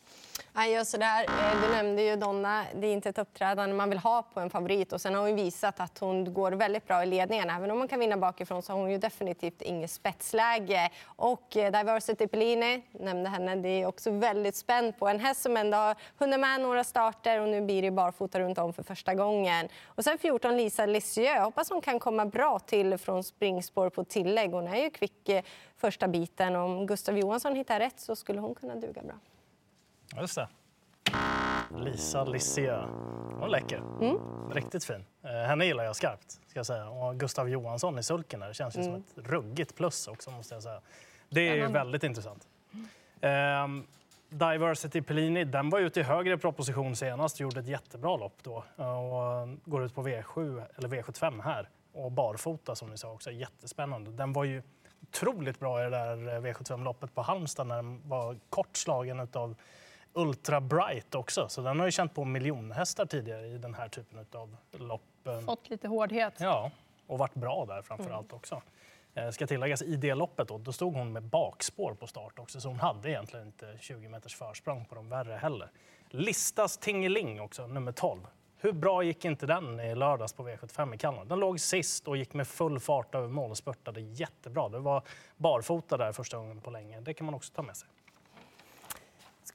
Nej, 0.57 0.74
just 0.74 0.92
sådär. 0.92 1.24
Eh, 1.24 1.62
du 1.62 1.75
nämnde 1.75 2.01
ju 2.01 2.15
Donna. 2.15 2.65
Det 2.75 2.88
är 2.88 2.94
inte 2.94 3.09
ett 3.09 3.18
uppträdande 3.18 3.75
man 3.75 3.89
vill 3.89 4.00
ha 4.00 4.21
på 4.33 4.39
en 4.39 4.50
favorit. 4.50 4.94
Och 4.94 5.01
sen 5.01 5.15
har 5.15 5.21
hon 5.21 5.36
visat 5.36 5.80
att 5.80 6.00
hon 6.00 6.33
går 6.33 6.51
väldigt 6.51 6.88
bra 6.88 7.04
i 7.04 7.06
ledningen. 7.06 7.50
Även 7.50 7.71
om 7.71 7.77
hon 7.77 7.88
kan 7.88 8.00
vinna 8.00 8.18
bakifrån 8.18 8.62
så 8.62 8.74
har 8.74 8.80
hon 8.80 8.92
ju 8.92 8.98
definitivt 8.98 9.62
inget 9.62 9.92
spetsläge. 9.92 10.89
Och 11.05 11.58
eh, 11.58 11.72
Diversity 11.72 12.27
Pellini, 12.27 12.84
nämnde 12.91 13.29
henne, 13.29 13.55
det 13.55 13.70
är 13.70 13.86
också 13.86 14.12
väldigt 14.12 14.55
spänd 14.55 15.00
på. 15.00 15.08
En 15.08 15.20
häst 15.20 15.41
som 15.41 15.58
ändå 15.58 15.77
har 15.77 15.96
hunnit 16.17 16.39
med 16.39 16.62
några 16.62 16.84
starter 16.84 17.41
och 17.41 17.48
nu 17.48 17.62
blir 17.62 17.82
det 17.82 17.91
barfota 17.91 18.39
runt 18.39 18.58
om 18.58 18.74
för 18.74 18.84
första 18.84 19.13
gången. 19.13 19.67
Och 19.86 20.03
sen 20.03 20.17
14 20.17 20.58
Lisa 20.58 20.86
Lisieux. 20.86 21.39
Hoppas 21.39 21.70
hon 21.70 21.82
kan 21.82 22.00
komma 22.00 22.25
bra 22.25 22.60
till 22.60 22.98
från 22.98 23.24
springspår 23.24 23.89
på 23.89 24.03
tillägg. 24.03 24.51
Hon 24.51 24.67
är 24.67 24.84
ju 24.84 24.89
kvick 24.89 25.29
eh, 25.29 25.43
första 25.75 26.08
biten. 26.08 26.55
Om 26.55 26.88
Gustav 26.88 27.17
Johansson 27.17 27.55
hittar 27.55 27.79
rätt 27.79 28.00
så 28.00 28.15
skulle 28.15 28.39
hon 28.39 28.55
kunna 28.55 28.75
duga 28.75 29.01
bra. 29.03 29.15
Just 30.16 30.36
det. 30.36 30.48
Lisa 31.76 32.24
Lisieux. 32.24 32.86
Hon 33.40 33.52
läcker. 33.52 33.78
Mm. 33.78 34.18
Riktigt 34.52 34.84
fin. 34.84 35.06
Eh, 35.24 35.30
henne 35.32 35.66
gillar 35.66 35.84
jag 35.84 35.96
skarpt. 35.96 36.32
Ska 36.32 36.60
jag 36.60 36.66
säga. 36.66 36.90
Och 36.90 37.20
Gustav 37.20 37.50
Johansson 37.50 38.00
i 38.00 38.04
sulken 38.04 38.40
där 38.40 38.54
känns 38.54 38.78
ju 38.78 38.82
mm. 38.82 38.92
som 38.94 39.22
ett 39.22 39.30
ruggigt 39.30 39.76
plus 39.76 40.08
också. 40.08 40.32
måste 40.32 40.54
jag 40.54 40.64
säga. 40.64 40.82
Det 41.30 41.42
är 41.42 41.54
Spännande. 41.54 41.80
väldigt 41.80 42.04
intressant. 42.04 42.48
Um, 43.22 43.88
Diversity 44.30 45.02
Pellini 45.02 45.44
den 45.44 45.70
var 45.70 45.80
ute 45.80 46.00
i 46.00 46.04
högre 46.04 46.38
proposition 46.38 46.96
senast 46.96 47.40
gjorde 47.40 47.60
ett 47.60 47.68
jättebra 47.68 48.18
lopp 48.18 48.44
då. 48.44 48.84
Och 48.84 49.50
går 49.66 49.84
ut 49.84 49.96
på 49.96 50.08
V7, 50.08 50.64
eller 50.76 50.90
V75 50.90 51.42
här. 51.42 51.70
Och 51.94 52.12
barfota 52.12 52.76
som 52.76 52.90
ni 52.90 52.98
sa 52.98 53.12
också. 53.12 53.32
Jättespännande. 53.32 54.12
Den 54.12 54.34
var 54.34 54.44
ju 54.44 54.64
otroligt 55.02 55.60
bra 55.60 55.82
i 55.82 55.84
det 55.84 55.90
där 55.90 56.16
V75-loppet 56.16 57.16
på 57.16 57.22
Halmstad 57.22 57.68
när 57.68 57.76
den 57.76 58.10
var 58.10 58.38
kort 58.50 58.78
slagen 58.78 59.28
av 59.34 59.56
Ultra 60.17 60.62
Bright 60.62 61.15
också. 61.15 61.50
Så 61.50 61.62
den 61.62 61.79
har 61.79 61.86
ju 61.86 61.91
känt 61.91 62.13
på 62.13 62.25
miljonhästar 62.25 63.05
tidigare 63.05 63.47
i 63.47 63.57
den 63.57 63.74
här 63.74 63.89
typen 63.89 64.25
av 64.33 64.57
lopp. 64.71 65.01
Fått 65.45 65.69
lite 65.69 65.88
hårdhet. 65.88 66.33
Ja, 66.38 66.71
och 67.07 67.17
varit 67.17 67.33
bra 67.33 67.65
där 67.65 67.81
framför 67.81 68.12
allt 68.12 68.33
också. 68.33 68.62
Eh, 69.13 69.29
ska 69.29 69.47
tilläggas 69.47 69.81
i 69.81 69.95
det 69.95 70.15
loppet 70.15 70.47
då, 70.47 70.57
då 70.57 70.71
stod 70.71 70.93
hon 70.93 71.12
med 71.13 71.24
bakspår 71.24 71.93
på 71.93 72.07
start 72.07 72.39
också 72.39 72.62
så 72.62 72.67
hon 72.67 72.79
hade 72.79 73.09
egentligen 73.09 73.45
inte 73.45 73.77
20 73.79 74.09
meters 74.09 74.36
försprång 74.36 74.86
på 74.86 74.95
de 74.95 75.09
värre 75.09 75.33
heller. 75.33 75.71
Listas 76.09 76.77
Tingeling 76.77 77.41
också, 77.41 77.67
nummer 77.67 77.91
12. 77.91 78.27
Hur 78.57 78.71
bra 78.71 79.03
gick 79.03 79.25
inte 79.25 79.45
den 79.45 79.79
i 79.79 79.95
lördags 79.95 80.33
på 80.33 80.50
V75 80.50 80.95
i 80.95 80.97
Kalmar? 80.97 81.25
Den 81.25 81.39
låg 81.39 81.59
sist 81.59 82.07
och 82.07 82.17
gick 82.17 82.33
med 82.33 82.47
full 82.47 82.79
fart 82.79 83.15
över 83.15 83.27
mål 83.27 83.51
och 83.51 83.57
spurtade 83.57 84.01
jättebra. 84.01 84.69
Det 84.69 84.79
var 84.79 85.03
barfota 85.38 85.97
där 85.97 86.12
första 86.12 86.38
gången 86.38 86.62
på 86.62 86.71
länge. 86.71 87.00
Det 87.00 87.13
kan 87.13 87.25
man 87.25 87.36
också 87.36 87.53
ta 87.53 87.62
med 87.62 87.77
sig. 87.77 87.89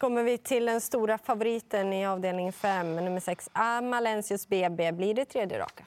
Kommer 0.02 0.22
vi 0.22 0.38
till 0.38 0.66
den 0.66 0.80
stora 0.80 1.18
favoriten 1.18 1.92
i 1.92 2.06
avdelning 2.06 2.52
5, 2.52 2.96
nummer 2.96 3.20
6, 3.20 3.50
Amalensius 3.52 4.48
BB. 4.48 4.92
Blir 4.92 5.14
det 5.14 5.24
tredje 5.24 5.58
raka? 5.58 5.84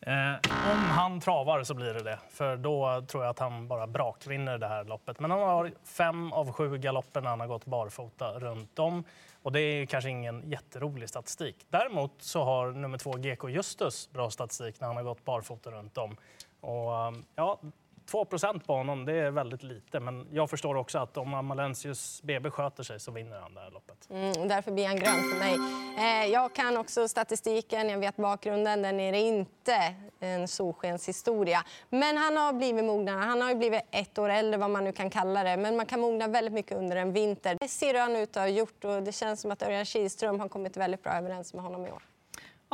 Eh, 0.00 0.72
om 0.72 0.78
han 0.78 1.20
travar 1.20 1.64
så 1.64 1.74
blir 1.74 1.94
det 1.94 2.02
det, 2.02 2.18
för 2.30 2.56
då 2.56 3.04
tror 3.08 3.24
jag 3.24 3.30
att 3.30 3.38
han 3.38 3.68
bara 3.68 3.86
brakvinner 3.86 4.58
det 4.58 4.68
här 4.68 4.84
loppet. 4.84 5.20
Men 5.20 5.30
han 5.30 5.40
har 5.40 5.72
fem 5.84 6.32
av 6.32 6.52
sju 6.52 6.78
galopper 6.78 7.20
när 7.20 7.30
han 7.30 7.40
har 7.40 7.46
gått 7.46 7.64
barfota 7.64 8.38
runt 8.38 8.78
om. 8.78 9.04
Och 9.42 9.52
det 9.52 9.60
är 9.60 9.86
kanske 9.86 10.10
ingen 10.10 10.50
jätterolig 10.50 11.08
statistik. 11.08 11.56
Däremot 11.68 12.12
så 12.18 12.44
har 12.44 12.70
nummer 12.70 12.98
två 12.98 13.12
GK 13.12 13.48
Justus 13.48 14.10
bra 14.12 14.30
statistik 14.30 14.80
när 14.80 14.86
han 14.88 14.96
har 14.96 15.04
gått 15.04 15.24
barfota 15.24 15.70
runt 15.70 15.98
om. 15.98 16.16
Och, 16.60 16.94
eh, 16.94 17.12
ja, 17.34 17.60
2 18.06 18.24
på 18.66 18.72
honom, 18.74 19.04
det 19.04 19.12
är 19.12 19.30
väldigt 19.30 19.62
lite. 19.62 20.00
Men 20.00 20.26
jag 20.30 20.50
förstår 20.50 20.74
också 20.74 20.98
att 20.98 21.16
om 21.16 21.34
Amalensius 21.34 22.22
BB 22.22 22.50
sköter 22.50 22.82
sig 22.82 23.00
så 23.00 23.10
vinner 23.12 23.40
han 23.40 23.54
det 23.54 23.60
här 23.60 23.70
loppet. 23.70 24.08
Mm, 24.10 24.48
därför 24.48 24.72
blir 24.72 24.86
han 24.86 24.96
grön 24.96 25.30
för 25.32 25.38
mig. 25.38 25.56
Eh, 25.98 26.32
jag 26.32 26.54
kan 26.54 26.76
också 26.76 27.08
statistiken, 27.08 27.88
jag 27.88 27.98
vet 27.98 28.16
bakgrunden. 28.16 28.82
Den 28.82 29.00
är 29.00 29.12
inte 29.12 29.94
en 30.20 30.48
solskenshistoria. 30.48 31.64
Men 31.88 32.16
han 32.16 32.36
har 32.36 32.52
blivit 32.52 32.84
mognare. 32.84 33.18
Han 33.18 33.42
har 33.42 33.48
ju 33.48 33.54
blivit 33.54 33.82
ett 33.90 34.18
år 34.18 34.28
äldre, 34.28 34.58
vad 34.58 34.70
man 34.70 34.84
nu 34.84 34.92
kan 34.92 35.10
kalla 35.10 35.44
det. 35.44 35.56
Men 35.56 35.76
man 35.76 35.86
kan 35.86 36.00
mogna 36.00 36.28
väldigt 36.28 36.52
mycket 36.52 36.76
under 36.76 36.96
en 36.96 37.12
vinter. 37.12 37.56
Det 37.60 37.68
ser 37.68 38.00
han 38.00 38.16
ut 38.16 38.36
att 38.36 38.42
ha 38.42 38.48
gjort 38.48 38.84
och 38.84 39.02
det 39.02 39.12
känns 39.12 39.40
som 39.40 39.50
att 39.50 39.62
Örjan 39.62 39.84
Kihlström 39.84 40.40
har 40.40 40.48
kommit 40.48 40.76
väldigt 40.76 41.02
bra 41.02 41.12
överens 41.12 41.54
med 41.54 41.62
honom 41.62 41.86
i 41.86 41.90
år. 41.90 42.02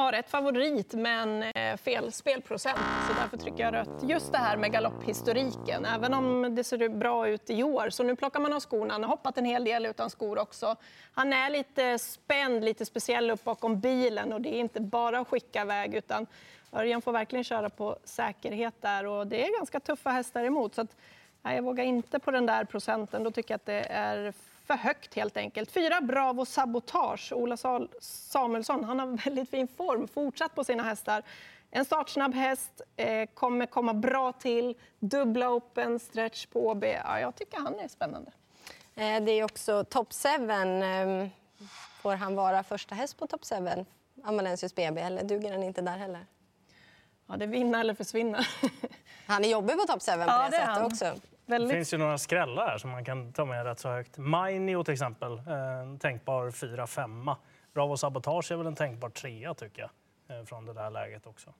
Ja, 0.00 0.10
rätt 0.12 0.30
favorit, 0.30 0.94
men 0.94 1.42
eh, 1.42 1.76
fel 1.76 2.12
spelprocent. 2.12 2.78
Så 3.08 3.14
därför 3.20 3.36
trycker 3.36 3.64
jag 3.64 3.74
rött. 3.74 4.02
Just 4.02 4.32
det 4.32 4.38
här 4.38 4.56
med 4.56 4.72
galopphistoriken, 4.72 5.84
även 5.84 6.14
om 6.14 6.54
det 6.54 6.64
ser 6.64 6.88
bra 6.88 7.28
ut 7.28 7.50
i 7.50 7.62
år. 7.62 7.90
Så 7.90 8.02
nu 8.02 8.16
plockar 8.16 8.40
man 8.40 8.52
av 8.52 8.60
skorna. 8.60 8.94
Han 8.94 9.02
har 9.02 9.10
hoppat 9.10 9.38
en 9.38 9.44
hel 9.44 9.64
del 9.64 9.86
utan 9.86 10.10
skor 10.10 10.38
också. 10.38 10.76
Han 11.12 11.32
är 11.32 11.50
lite 11.50 11.98
spänd, 11.98 12.64
lite 12.64 12.86
speciell 12.86 13.30
upp 13.30 13.44
bakom 13.44 13.80
bilen 13.80 14.32
och 14.32 14.40
det 14.40 14.54
är 14.54 14.60
inte 14.60 14.80
bara 14.80 15.18
att 15.18 15.28
skicka 15.28 15.62
iväg 15.62 15.94
utan 15.94 16.26
Örjan 16.72 17.02
får 17.02 17.12
verkligen 17.12 17.44
köra 17.44 17.70
på 17.70 17.98
säkerhet 18.04 18.74
där 18.80 19.06
och 19.06 19.26
det 19.26 19.46
är 19.46 19.58
ganska 19.58 19.80
tuffa 19.80 20.10
hästar 20.10 20.44
emot. 20.44 20.74
Så 20.74 20.80
att, 20.80 20.96
nej, 21.42 21.56
jag 21.56 21.62
vågar 21.62 21.84
inte 21.84 22.18
på 22.18 22.30
den 22.30 22.46
där 22.46 22.64
procenten. 22.64 23.24
Då 23.24 23.30
tycker 23.30 23.54
jag 23.54 23.58
att 23.58 23.66
det 23.66 23.86
är 23.90 24.32
för 24.68 24.74
högt 24.74 25.14
helt 25.14 25.36
enkelt. 25.36 25.70
Fyra 25.70 26.00
Bravo 26.00 26.44
Sabotage. 26.44 27.32
Ola 27.32 27.56
Samuelsson 28.00 28.84
han 28.84 28.98
har 28.98 29.06
väldigt 29.24 29.50
fin 29.50 29.68
form, 29.68 30.08
fortsatt 30.08 30.54
på 30.54 30.64
sina 30.64 30.82
hästar. 30.82 31.22
En 31.70 31.84
startsnabb 31.84 32.34
häst, 32.34 32.80
eh, 32.96 33.28
kommer 33.34 33.66
komma 33.66 33.94
bra 33.94 34.32
till. 34.32 34.74
Dubbla 34.98 35.50
open, 35.50 35.98
stretch 35.98 36.46
på 36.46 36.70
OB. 36.70 36.84
Ja, 36.84 37.20
jag 37.20 37.36
tycker 37.36 37.58
han 37.58 37.78
är 37.78 37.88
spännande. 37.88 38.30
Eh, 38.94 39.22
det 39.22 39.32
är 39.32 39.44
också 39.44 39.84
top 39.84 40.08
7. 40.12 40.28
Eh, 40.28 41.28
får 42.02 42.14
han 42.14 42.34
vara 42.34 42.62
första 42.62 42.94
häst 42.94 43.18
på 43.18 43.26
top 43.26 43.44
7, 43.44 43.84
Amalensius 44.24 44.74
BB, 44.74 45.00
eller 45.00 45.24
duger 45.24 45.52
han 45.52 45.62
inte 45.62 45.80
där 45.80 45.96
heller? 45.96 46.26
Ja, 47.26 47.36
det 47.36 47.44
är 47.44 47.48
vinna 47.48 47.80
eller 47.80 47.94
försvinna. 47.94 48.44
han 49.26 49.44
är 49.44 49.48
jobbig 49.48 49.76
på 49.76 49.92
top 49.92 50.02
7 50.02 50.12
på 50.12 50.18
ja, 50.26 50.48
det, 50.50 50.56
det 50.56 50.66
sättet 50.66 50.84
också. 50.84 51.28
Väldigt... 51.48 51.68
Det 51.68 51.74
finns 51.74 51.94
ju 51.94 51.98
några 51.98 52.18
skrällar 52.18 52.66
här 52.66 52.78
som 52.78 52.90
man 52.90 53.04
kan 53.04 53.32
ta 53.32 53.44
med 53.44 53.64
rätt 53.64 53.78
så 53.78 53.88
högt. 53.88 54.18
Mainio 54.18 54.84
till 54.84 54.92
exempel, 54.92 55.38
en 55.48 55.98
tänkbar 55.98 56.50
4-5. 56.50 57.36
Bravo 57.74 57.96
Sabotage 57.96 58.52
är 58.52 58.56
väl 58.56 58.66
en 58.66 58.74
tänkbar 58.74 59.10
trea 59.10 59.54
tycker 59.54 59.90
jag, 60.28 60.38
eh, 60.38 60.44
från 60.44 60.66
det 60.66 60.72
där 60.72 60.90
läget 60.90 61.26
också. 61.26 61.54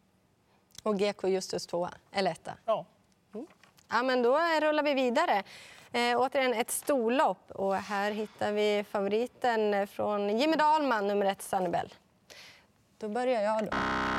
Och 0.83 0.99
GK 0.99 1.28
Justus 1.28 1.66
2 1.66 1.88
eller 2.12 2.30
etta? 2.30 2.52
Ja. 2.64 2.87
Mm. 3.35 3.47
Ja, 3.88 4.02
men 4.02 4.23
då 4.23 4.38
rullar 4.62 4.83
vi 4.83 4.95
vidare. 4.95 5.42
Eh, 5.92 6.21
återigen 6.21 6.54
ett 6.54 6.71
storlopp 6.71 7.50
och 7.50 7.75
här 7.75 8.11
hittar 8.11 8.52
vi 8.52 8.85
favoriten 8.90 9.87
från 9.87 10.38
Jimmy 10.38 10.57
Dahlman, 10.57 11.07
nummer 11.07 11.26
ett, 11.26 11.42
Sunnybell. 11.42 11.95
Då 12.99 13.09
börjar 13.09 13.42
jag. 13.42 13.64
Då. 13.64 13.71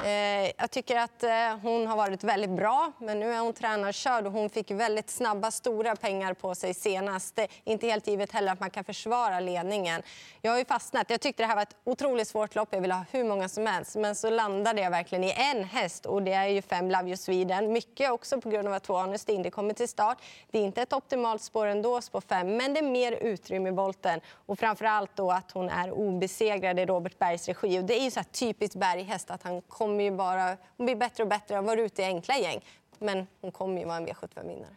Eh, 0.05 0.51
jag 0.57 0.71
tycker 0.71 0.95
att 0.97 1.23
eh, 1.23 1.29
hon 1.61 1.87
har 1.87 1.97
varit 1.97 2.23
väldigt 2.23 2.49
bra, 2.49 2.91
men 2.99 3.19
nu 3.19 3.33
är 3.33 3.39
hon 3.39 3.53
tränarkörd 3.53 4.25
och 4.25 4.31
hon 4.31 4.49
fick 4.49 4.71
väldigt 4.71 5.09
snabba, 5.09 5.51
stora 5.51 5.95
pengar 5.95 6.33
på 6.33 6.55
sig 6.55 6.73
senast. 6.73 7.35
Det 7.35 7.41
är 7.41 7.49
inte 7.63 7.87
helt 7.87 8.07
givet 8.07 8.31
heller 8.31 8.51
att 8.51 8.59
man 8.59 8.69
kan 8.69 8.83
försvara 8.83 9.39
ledningen. 9.39 10.01
Jag 10.41 10.51
har 10.51 10.57
ju 10.57 10.65
fastnat. 10.65 11.09
Jag 11.09 11.21
tyckte 11.21 11.43
det 11.43 11.47
här 11.47 11.55
var 11.55 11.63
ett 11.63 11.75
otroligt 11.83 12.27
svårt 12.27 12.55
lopp. 12.55 12.69
Jag 12.71 12.81
ville 12.81 12.93
ha 12.93 13.05
hur 13.11 13.23
många 13.23 13.49
som 13.49 13.65
helst, 13.65 13.95
men 13.95 14.15
så 14.15 14.29
landade 14.29 14.81
jag 14.81 14.91
verkligen 14.91 15.23
i 15.23 15.33
en 15.37 15.63
häst 15.63 16.05
och 16.05 16.23
det 16.23 16.33
är 16.33 16.47
ju 16.47 16.61
fem 16.61 16.91
Love 16.91 17.07
You 17.07 17.17
Sweden. 17.17 17.71
Mycket 17.71 18.11
också 18.11 18.41
på 18.41 18.49
grund 18.49 18.67
av 18.67 18.73
att 18.73 18.83
två 18.83 18.93
Honest 18.93 19.29
Indy 19.29 19.49
kommer 19.49 19.73
till 19.73 19.87
start. 19.87 20.17
Det 20.51 20.59
är 20.59 20.63
inte 20.63 20.81
ett 20.81 20.93
optimalt 20.93 21.41
spår 21.41 21.65
ändå, 21.65 22.01
spår 22.01 22.21
fem, 22.21 22.57
men 22.57 22.73
det 22.73 22.79
är 22.79 22.89
mer 22.89 23.11
utrymme 23.11 23.69
i 23.69 23.71
volten 23.71 24.21
och 24.45 24.59
framför 24.59 24.85
allt 24.85 25.11
då 25.15 25.31
att 25.31 25.51
hon 25.51 25.69
är 25.69 25.91
obesegrad 25.91 26.79
i 26.79 26.85
Robert 26.85 27.19
Bergs 27.19 27.47
regi. 27.47 27.79
Och 27.79 27.83
det 27.83 27.99
är 27.99 28.03
ju 28.03 28.11
så 28.11 28.19
här 28.19 28.27
typiskt 28.31 28.75
berghäst 28.75 29.31
att 29.31 29.43
han 29.43 29.61
kommer 29.61 29.88
ju 29.99 30.11
bara, 30.11 30.57
hon 30.77 30.85
blir 30.85 30.95
bättre 30.95 31.23
och 31.23 31.29
bättre. 31.29 31.55
Hon 31.55 31.65
var 31.65 31.77
ute 31.77 32.01
i 32.01 32.05
enkla 32.05 32.37
gäng, 32.37 32.65
men 32.99 33.27
hon 33.41 33.51
kommer 33.51 33.79
ju 33.79 33.85
vara 33.85 33.97
en 33.97 34.07
V75-vinnare. 34.07 34.75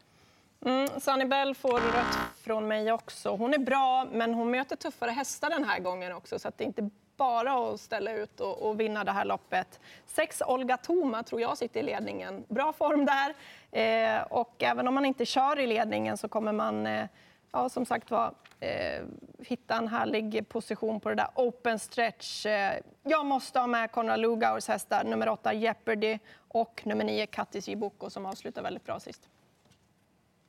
Mm, 0.65 1.01
Sunny 1.01 1.25
Bell 1.25 1.55
får 1.55 1.73
rött 1.73 2.19
från 2.45 2.69
mig 2.69 2.93
också. 2.93 3.37
Hon 3.37 3.55
är 3.55 3.59
bra, 3.59 4.07
men 4.13 4.35
hon 4.35 4.51
möter 4.51 4.77
tuffare 4.77 5.11
hästar 5.11 5.51
den 5.51 5.65
här 5.65 5.81
gången 5.81 6.13
också. 6.13 6.39
Så 6.39 6.51
det 6.57 6.65
är 6.65 6.67
inte 6.67 6.91
bara 7.17 7.53
att 7.53 7.81
ställa 7.81 8.13
ut 8.13 8.41
och, 8.41 8.63
och, 8.63 8.81
vinna 8.81 9.05
det 9.05 9.13
här 9.13 9.25
loppet. 9.25 9.81
Sex 10.07 10.43
Olga 10.47 10.77
Toma 10.77 11.23
tror 11.23 11.41
jag 11.41 11.59
sitter 11.59 11.81
i 11.81 11.83
ledningen. 11.83 12.45
Bra 12.49 12.73
form 12.73 13.07
där. 13.07 13.35
Eh, 13.71 14.23
och 14.23 14.63
även 14.63 14.89
om 14.89 14.95
man 14.95 15.05
inte 15.05 15.27
kör 15.27 15.59
i 15.59 15.67
ledningen 15.67 16.17
så 16.17 16.29
kommer 16.29 16.53
man 16.53 16.87
eh, 16.87 17.07
ja, 17.53 17.69
som 17.69 17.87
sagt 17.87 18.11
var, 18.11 18.35
eh, 18.61 19.05
hitta 19.39 19.77
en 19.77 19.89
härlig 19.89 20.49
position 20.49 21.01
på 21.01 21.09
det 21.09 21.15
där 21.15 21.29
open 21.35 21.79
stretch. 21.79 22.47
Eh, 22.47 22.81
jag 23.03 23.27
måste 23.27 23.61
ha 23.61 23.67
med 23.67 23.93
Konrad 23.93 24.21
Lugaurs 24.21 24.69
hästar, 24.69 25.05
nummer 25.05 25.29
åtta 25.29 25.53
Jeopardy 25.53 26.19
och 26.49 26.83
nummer 26.85 27.05
nio 27.05 27.27
Kattis 27.27 27.69
Jiboko 27.69 28.11
som 28.11 28.27
avslutar 28.27 28.63
väldigt 28.63 28.85
bra 28.85 29.01
sist. 29.01 29.29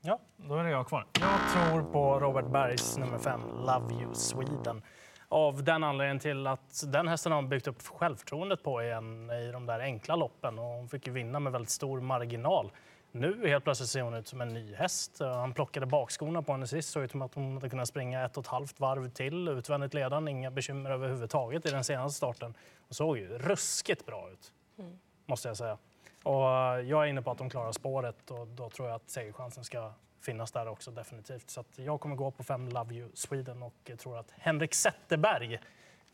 Ja, 0.01 0.19
då 0.38 0.55
är 0.55 0.63
det 0.63 0.69
jag 0.69 0.88
kvar. 0.88 1.07
Jag 1.19 1.39
tror 1.51 1.91
på 1.91 2.19
Robert 2.19 2.45
Bergs 2.45 2.98
nummer 2.98 3.17
fem, 3.17 3.41
Love 3.41 3.93
You 3.93 4.13
Sweden. 4.13 4.81
Av 5.27 5.63
den 5.63 5.83
anledningen 5.83 6.19
till 6.19 6.48
att 6.48 6.83
den 6.91 7.07
hästen 7.07 7.31
har 7.31 7.41
byggt 7.41 7.67
upp 7.67 7.81
självförtroendet 7.88 8.63
på 8.63 8.83
igen 8.83 9.29
i 9.29 9.51
de 9.51 9.65
där 9.65 9.79
enkla 9.79 10.15
loppen 10.15 10.60
och 10.60 10.65
hon 10.65 10.89
fick 10.89 11.07
ju 11.07 11.13
vinna 11.13 11.39
med 11.39 11.51
väldigt 11.51 11.69
stor 11.69 12.01
marginal. 12.01 12.72
Nu 13.15 13.48
helt 13.48 13.63
plötsligt 13.63 13.89
ser 13.89 14.01
hon 14.01 14.13
ut 14.13 14.27
som 14.27 14.41
en 14.41 14.48
ny 14.48 14.74
häst. 14.74 15.20
Han 15.20 15.53
plockade 15.53 15.86
bakskorna 15.86 16.41
på 16.41 16.51
henne 16.51 16.67
sist. 16.67 16.89
Såg 16.89 17.03
ut 17.03 17.12
som 17.12 17.22
att 17.22 17.34
hon 17.34 17.53
hade 17.53 17.70
kunnat 17.70 17.88
springa 17.88 18.25
ett 18.25 18.38
och 18.38 18.43
ett 18.43 18.48
halvt 18.48 18.79
varv 18.79 19.10
till 19.10 19.48
utvändigt 19.48 19.93
ledan. 19.93 20.27
Inga 20.27 20.51
bekymmer 20.51 20.91
överhuvudtaget 20.91 21.65
i 21.65 21.70
den 21.70 21.84
senaste 21.84 22.17
starten. 22.17 22.53
Hon 22.88 22.93
såg 22.93 23.17
ju 23.17 23.38
ruskigt 23.38 24.05
bra 24.05 24.29
ut, 24.32 24.53
mm. 24.77 25.00
måste 25.25 25.48
jag 25.48 25.58
säga. 25.58 25.77
Och 26.24 26.50
eh, 26.50 26.79
jag 26.79 27.03
är 27.03 27.08
inne 27.08 27.22
på 27.22 27.32
att 27.32 27.38
de 27.38 27.50
klarar 27.50 27.72
spåret 27.72 28.32
och 28.32 28.48
då 28.48 28.70
tror 28.70 28.88
jag 28.88 28.96
att 28.96 29.10
segerchansen 29.10 29.63
ska 29.63 29.93
finnas 30.22 30.51
där 30.51 30.67
också 30.67 30.91
definitivt. 30.91 31.50
Så 31.50 31.63
jag 31.75 32.00
kommer 32.00 32.15
gå 32.15 32.32
på 32.32 32.43
fem 32.43 32.70
Love 32.70 32.96
You 32.96 33.10
Sweden 33.13 33.63
och 33.63 33.91
tror 33.98 34.17
att 34.17 34.32
Henrik 34.38 34.74
Zetterberg 34.74 35.60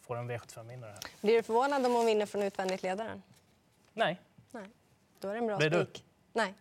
får 0.02 0.18
en 0.18 0.32
V75-vinnare. 0.32 0.96
Blir 1.22 1.36
du 1.36 1.44
förvånad 1.44 1.86
om 1.86 1.94
hon 1.94 2.06
vinner 2.06 2.26
från 2.26 2.44
utvändigt 2.44 2.84
ledaren? 2.84 3.22
Nej. 3.94 4.20
Nej. 4.52 4.70
Då 5.20 5.28
är 5.28 5.34
det 5.34 5.40
en 5.40 5.48
bra 5.48 5.60
spik. 5.60 6.06
Nej. 6.34 6.54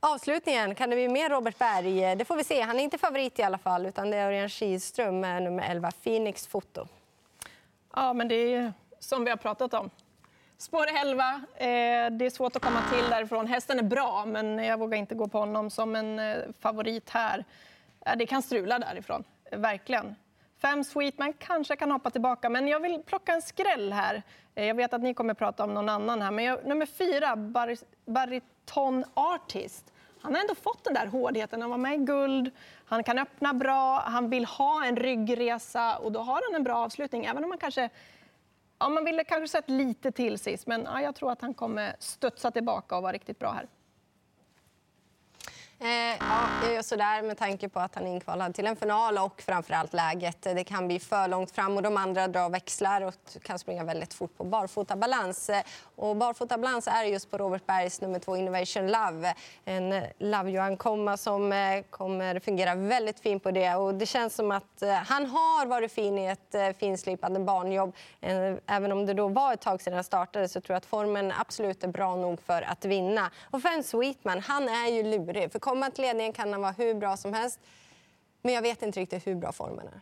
Avslutningen, 0.00 0.74
kan 0.74 0.90
det 0.90 0.96
bli 0.96 1.08
mer 1.08 1.30
Robert 1.30 1.58
Berg? 1.58 2.16
Det 2.16 2.24
får 2.24 2.36
vi 2.36 2.44
se. 2.44 2.60
Han 2.60 2.78
är 2.78 2.84
inte 2.84 2.98
favorit 2.98 3.38
i 3.38 3.42
alla 3.42 3.58
fall, 3.58 3.86
utan 3.86 4.10
det 4.10 4.16
är 4.16 4.26
Örjan 4.26 4.48
Kihlström 4.48 5.20
med 5.20 5.42
nummer 5.42 5.70
11, 5.70 5.90
Phoenix 6.02 6.46
Foto. 6.46 6.88
Ja, 7.94 8.12
men 8.12 8.28
det 8.28 8.34
är 8.34 8.72
som 8.98 9.24
vi 9.24 9.30
har 9.30 9.36
pratat 9.36 9.74
om. 9.74 9.90
Spår 10.58 10.86
11, 10.86 11.24
eh, 11.54 11.66
det 12.10 12.26
är 12.26 12.30
svårt 12.30 12.56
att 12.56 12.62
komma 12.62 12.80
till 12.92 13.10
därifrån. 13.10 13.46
Hästen 13.46 13.78
är 13.78 13.82
bra, 13.82 14.24
men 14.26 14.58
jag 14.58 14.78
vågar 14.78 14.98
inte 14.98 15.14
gå 15.14 15.28
på 15.28 15.38
honom 15.38 15.70
som 15.70 15.96
en 15.96 16.18
eh, 16.18 16.36
favorit 16.60 17.10
här. 17.10 17.44
Det 18.16 18.26
kan 18.26 18.42
strula 18.42 18.78
därifrån, 18.78 19.24
verkligen. 19.50 20.14
Fem 20.58 20.84
Sweetman 20.84 21.32
kanske 21.32 21.76
kan 21.76 21.90
hoppa 21.90 22.10
tillbaka, 22.10 22.48
men 22.48 22.68
jag 22.68 22.80
vill 22.80 23.02
plocka 23.06 23.32
en 23.32 23.42
skräll 23.42 23.92
här. 23.92 24.22
Eh, 24.54 24.64
jag 24.64 24.74
vet 24.74 24.92
att 24.92 25.02
ni 25.02 25.14
kommer 25.14 25.34
prata 25.34 25.64
om 25.64 25.74
någon 25.74 25.88
annan 25.88 26.22
här, 26.22 26.30
men 26.30 26.44
jag, 26.44 26.66
nummer 26.66 26.86
fyra, 26.86 27.36
Bar 27.36 27.76
Bariton 28.04 29.04
Artist. 29.14 29.92
Han 30.20 30.34
har 30.34 30.40
ändå 30.40 30.54
fått 30.54 30.84
den 30.84 30.94
där 30.94 31.06
hårdheten. 31.06 31.60
Han 31.60 31.70
var 31.70 31.78
med 31.78 31.94
i 31.94 32.04
guld, 32.04 32.50
han 32.86 33.04
kan 33.04 33.18
öppna 33.18 33.54
bra, 33.54 34.00
han 34.00 34.30
vill 34.30 34.44
ha 34.44 34.84
en 34.84 34.96
ryggresa 34.96 35.96
och 35.98 36.12
då 36.12 36.20
har 36.20 36.42
han 36.46 36.54
en 36.54 36.62
bra 36.62 36.76
avslutning. 36.76 37.24
Även 37.24 37.42
om 37.44 37.48
man 37.48 37.58
kanske 37.58 37.90
Ja, 38.78 38.88
man 38.88 39.04
ville 39.04 39.24
kanske 39.24 39.48
sett 39.48 39.70
lite 39.70 40.12
till 40.12 40.38
sist, 40.38 40.66
men 40.66 40.82
ja, 40.84 41.02
jag 41.02 41.14
tror 41.14 41.32
att 41.32 41.40
han 41.40 41.54
kommer 41.54 41.96
studsa 41.98 42.50
tillbaka 42.50 42.96
och 42.96 43.02
vara 43.02 43.12
riktigt 43.12 43.38
bra 43.38 43.52
här. 43.52 43.66
Eh, 45.78 45.88
ja, 46.20 46.48
jag 46.62 46.74
gör 46.74 46.82
sådär 46.82 47.22
med 47.22 47.38
tanke 47.38 47.68
på 47.68 47.80
att 47.80 47.94
han 47.94 48.06
är 48.06 48.10
inkvalad 48.10 48.54
till 48.54 48.66
en 48.66 48.76
final 48.76 49.18
och 49.18 49.42
framförallt 49.42 49.92
läget. 49.92 50.42
Det 50.42 50.64
kan 50.64 50.86
bli 50.86 51.00
för 51.00 51.28
långt 51.28 51.50
fram 51.50 51.76
och 51.76 51.82
de 51.82 51.96
andra 51.96 52.28
drar 52.28 52.50
växlar 52.50 53.02
och 53.02 53.14
kan 53.42 53.58
springa 53.58 53.84
väldigt 53.84 54.14
fort 54.14 54.36
på 54.36 54.44
barfotabalans. 54.44 55.50
Eh, 55.50 55.62
och 55.96 56.16
barfotabalans 56.16 56.86
är 56.88 57.04
just 57.04 57.30
på 57.30 57.38
Robert 57.38 57.66
Bergs 57.66 58.00
nummer 58.00 58.18
två 58.18 58.36
Innovation 58.36 58.86
Love. 58.86 59.34
En 59.64 60.02
Love 60.18 60.50
Johan 60.50 60.76
komma 60.76 61.16
som 61.16 61.52
eh, 61.52 61.82
kommer 61.90 62.40
fungera 62.40 62.74
väldigt 62.74 63.20
fint 63.20 63.42
på 63.42 63.50
det. 63.50 63.74
Och 63.74 63.94
det 63.94 64.06
känns 64.06 64.34
som 64.34 64.50
att 64.50 64.82
eh, 64.82 64.92
han 64.92 65.26
har 65.26 65.66
varit 65.66 65.92
fin 65.92 66.18
i 66.18 66.26
ett 66.26 66.78
finslipande 66.78 67.40
barnjobb. 67.40 67.94
Även 68.66 68.92
om 68.92 69.06
det 69.06 69.14
då 69.14 69.28
var 69.28 69.52
ett 69.52 69.60
tag 69.60 69.80
sedan 69.80 69.94
han 69.94 70.04
startade 70.04 70.48
så 70.48 70.60
tror 70.60 70.74
jag 70.74 70.78
att 70.78 70.86
formen 70.86 71.32
absolut 71.38 71.84
är 71.84 71.88
bra 71.88 72.16
nog 72.16 72.40
för 72.40 72.62
att 72.62 72.84
vinna. 72.84 73.30
Och 73.50 73.62
fem 73.62 73.82
Sweetman, 73.82 74.40
han 74.40 74.68
är 74.68 74.86
ju 74.86 75.02
lurig. 75.02 75.52
För 75.52 75.65
komma 75.66 75.90
till 75.90 76.04
ledningen 76.04 76.32
kan 76.32 76.52
han 76.52 76.62
vara 76.62 76.72
hur 76.72 76.94
bra 76.94 77.16
som 77.16 77.32
helst. 77.32 77.60
Men 78.42 78.54
jag 78.54 78.62
vet 78.62 78.82
inte 78.82 79.00
riktigt 79.00 79.26
hur 79.26 79.34
bra 79.34 79.52
formen 79.52 79.88
är. 79.88 80.00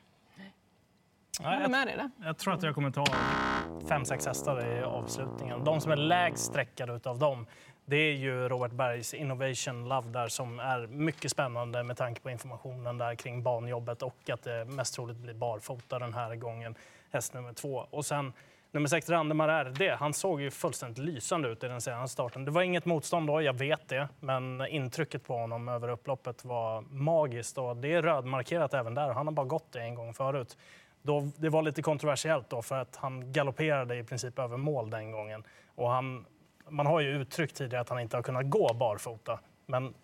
Jag 1.41 1.51
håller 1.51 1.69
med 1.69 1.87
dig 1.87 1.97
där. 1.97 2.11
Jag 2.25 2.39
tror 2.39 2.55
att 2.55 2.63
jag 2.63 2.75
kommer 2.75 2.91
ta 2.91 3.07
fem, 3.89 4.05
sex 4.05 4.27
hästar 4.27 4.79
i 4.79 4.83
avslutningen. 4.83 5.65
De 5.65 5.81
som 5.81 5.93
är 5.93 5.97
lägst 5.97 6.45
sträckade 6.45 7.01
av 7.11 7.19
dem, 7.19 7.47
det 7.85 7.97
är 7.97 8.13
ju 8.13 8.49
Robert 8.49 8.73
Bergs 8.73 9.15
Innovation 9.15 9.89
Love 9.89 10.09
där 10.09 10.29
som 10.29 10.61
är 10.61 10.87
mycket 10.87 11.31
spännande 11.31 11.83
med 11.83 11.97
tanke 11.97 12.21
på 12.21 12.31
informationen 12.31 12.99
där 12.99 13.15
kring 13.15 13.43
banjobbet 13.43 14.03
och 14.03 14.31
att 14.31 14.43
det 14.43 14.65
mest 14.65 14.95
troligt 14.95 15.17
blir 15.17 15.35
barfota 15.35 15.99
den 15.99 16.15
här 16.15 16.35
gången, 16.35 16.75
häst 17.11 17.35
nummer 17.35 17.53
två. 17.53 17.87
Och 17.91 18.07
sen 18.07 18.33
nummer 18.75 18.89
6, 18.89 19.11
Randemar 19.11 19.65
RD, 19.65 19.97
han 19.99 20.15
såg 20.15 20.41
ju 20.41 20.51
fullständigt 20.51 20.99
lysande 20.99 21.49
ut 21.49 21.65
i 21.65 21.69
den 21.69 21.81
senaste 21.81 22.13
starten. 22.13 22.45
Det 22.45 22.51
var 22.51 22.63
inget 22.63 22.85
motstånd 22.85 23.27
då, 23.27 23.43
jag 23.43 23.53
vet 23.53 23.89
det, 23.89 24.09
men 24.21 24.67
intrycket 24.67 25.25
på 25.27 25.37
honom 25.37 25.69
över 25.69 25.89
upploppet 25.89 26.45
var 26.45 26.81
magiskt 26.81 27.59
och 27.59 27.77
det 27.77 27.93
är 27.93 28.03
rödmarkerat 28.03 28.75
även 28.75 28.95
där. 28.95 29.09
Han 29.09 29.27
har 29.27 29.35
bara 29.35 29.47
gått 29.47 29.73
det 29.73 29.81
en 29.81 29.95
gång 29.95 30.15
förut. 30.15 30.59
Då, 31.03 31.31
det 31.37 31.49
var 31.49 31.63
lite 31.63 31.83
kontroversiellt 31.83 32.51
då 32.51 32.63
för 32.63 32.79
att 32.79 32.97
han 32.97 33.33
galopperade 33.33 33.97
i 33.97 34.05
princip 34.05 34.39
över 34.39 34.57
mål 34.57 34.91
den 34.91 35.11
gången. 35.11 35.45
Och 35.75 35.91
han, 35.91 36.27
man 36.69 36.87
har 36.87 37.01
ju 37.01 37.09
uttryckt 37.09 37.57
tidigare 37.57 37.81
att 37.81 37.89
han 37.89 38.01
inte 38.01 38.17
har 38.17 38.23
kunnat 38.23 38.51
gå 38.51 38.75
barfota. 38.75 39.41
Men 39.67 39.95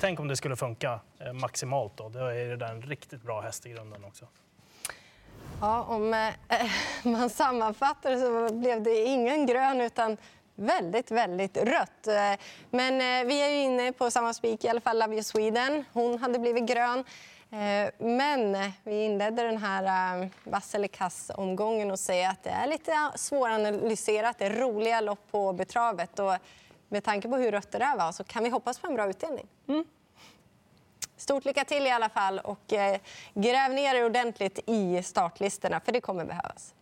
tänk 0.00 0.20
om 0.20 0.28
det 0.28 0.36
skulle 0.36 0.56
funka 0.56 1.00
eh, 1.18 1.32
maximalt 1.32 1.96
då. 1.96 2.08
Då 2.08 2.18
är 2.18 2.48
det 2.48 2.56
där 2.56 2.70
en 2.70 2.82
riktigt 2.82 3.22
bra 3.22 3.40
häst 3.40 3.66
i 3.66 3.70
grunden 3.70 4.04
också. 4.04 4.26
Ja, 5.60 5.82
om 5.88 6.14
eh, 6.14 6.28
eh 6.28 6.70
man 7.02 7.30
sammanfattar 7.30 8.16
så 8.16 8.54
blev 8.54 8.82
det 8.82 9.04
ingen 9.04 9.46
grön 9.46 9.80
utan 9.80 10.16
väldigt, 10.54 11.10
väldigt 11.10 11.56
rött. 11.56 12.06
Eh, 12.06 12.40
men 12.70 12.94
eh, 12.94 13.28
vi 13.28 13.42
är 13.42 13.48
ju 13.48 13.62
inne 13.62 13.92
på 13.92 14.10
samma 14.10 14.34
spik, 14.34 14.64
i 14.64 14.68
alla 14.68 14.80
fall 14.80 14.98
Love 14.98 15.14
You 15.14 15.22
Sweden. 15.22 15.84
Hon 15.92 16.18
hade 16.18 16.38
blivit 16.38 16.66
grön. 16.66 17.04
Eh, 17.50 18.06
Men 18.06 18.72
vi 18.84 19.04
inledde 19.04 19.42
den 19.42 19.56
här 19.56 20.22
eh, 20.22 20.28
vass 20.44 20.74
eller 20.74 20.88
kass-omgången 20.88 21.90
och 21.90 21.98
säger 21.98 22.30
att 22.30 22.42
det 22.42 22.50
är 22.50 22.66
lite 22.66 23.10
svåranalyserat. 23.14 24.38
Det 24.38 24.46
är 24.46 24.50
roliga 24.50 25.00
lopp 25.00 25.30
på 25.30 25.52
betravet. 25.52 26.18
Och 26.18 26.32
med 26.88 27.04
tanke 27.04 27.28
på 27.28 27.36
hur 27.36 27.52
rött 27.52 27.72
det 27.72 27.78
där 27.78 27.96
var 27.96 28.12
så 28.12 28.24
kan 28.24 28.44
vi 28.44 28.50
hoppas 28.50 28.78
på 28.78 28.86
en 28.86 28.94
bra 28.94 29.08
utdelning. 29.08 29.46
Mm. 29.68 29.84
Stort 31.16 31.44
lycka 31.44 31.64
till 31.64 31.86
i 31.86 31.90
alla 31.90 32.08
fall 32.08 32.38
och 32.38 32.72
eh, 32.72 33.00
gräv 33.34 33.72
ner 33.72 33.94
er 33.94 34.04
ordentligt 34.04 34.58
i 34.66 35.02
startlistorna 35.02 35.80
för 35.80 35.92
det 35.92 36.00
kommer 36.00 36.24
behövas. 36.24 36.74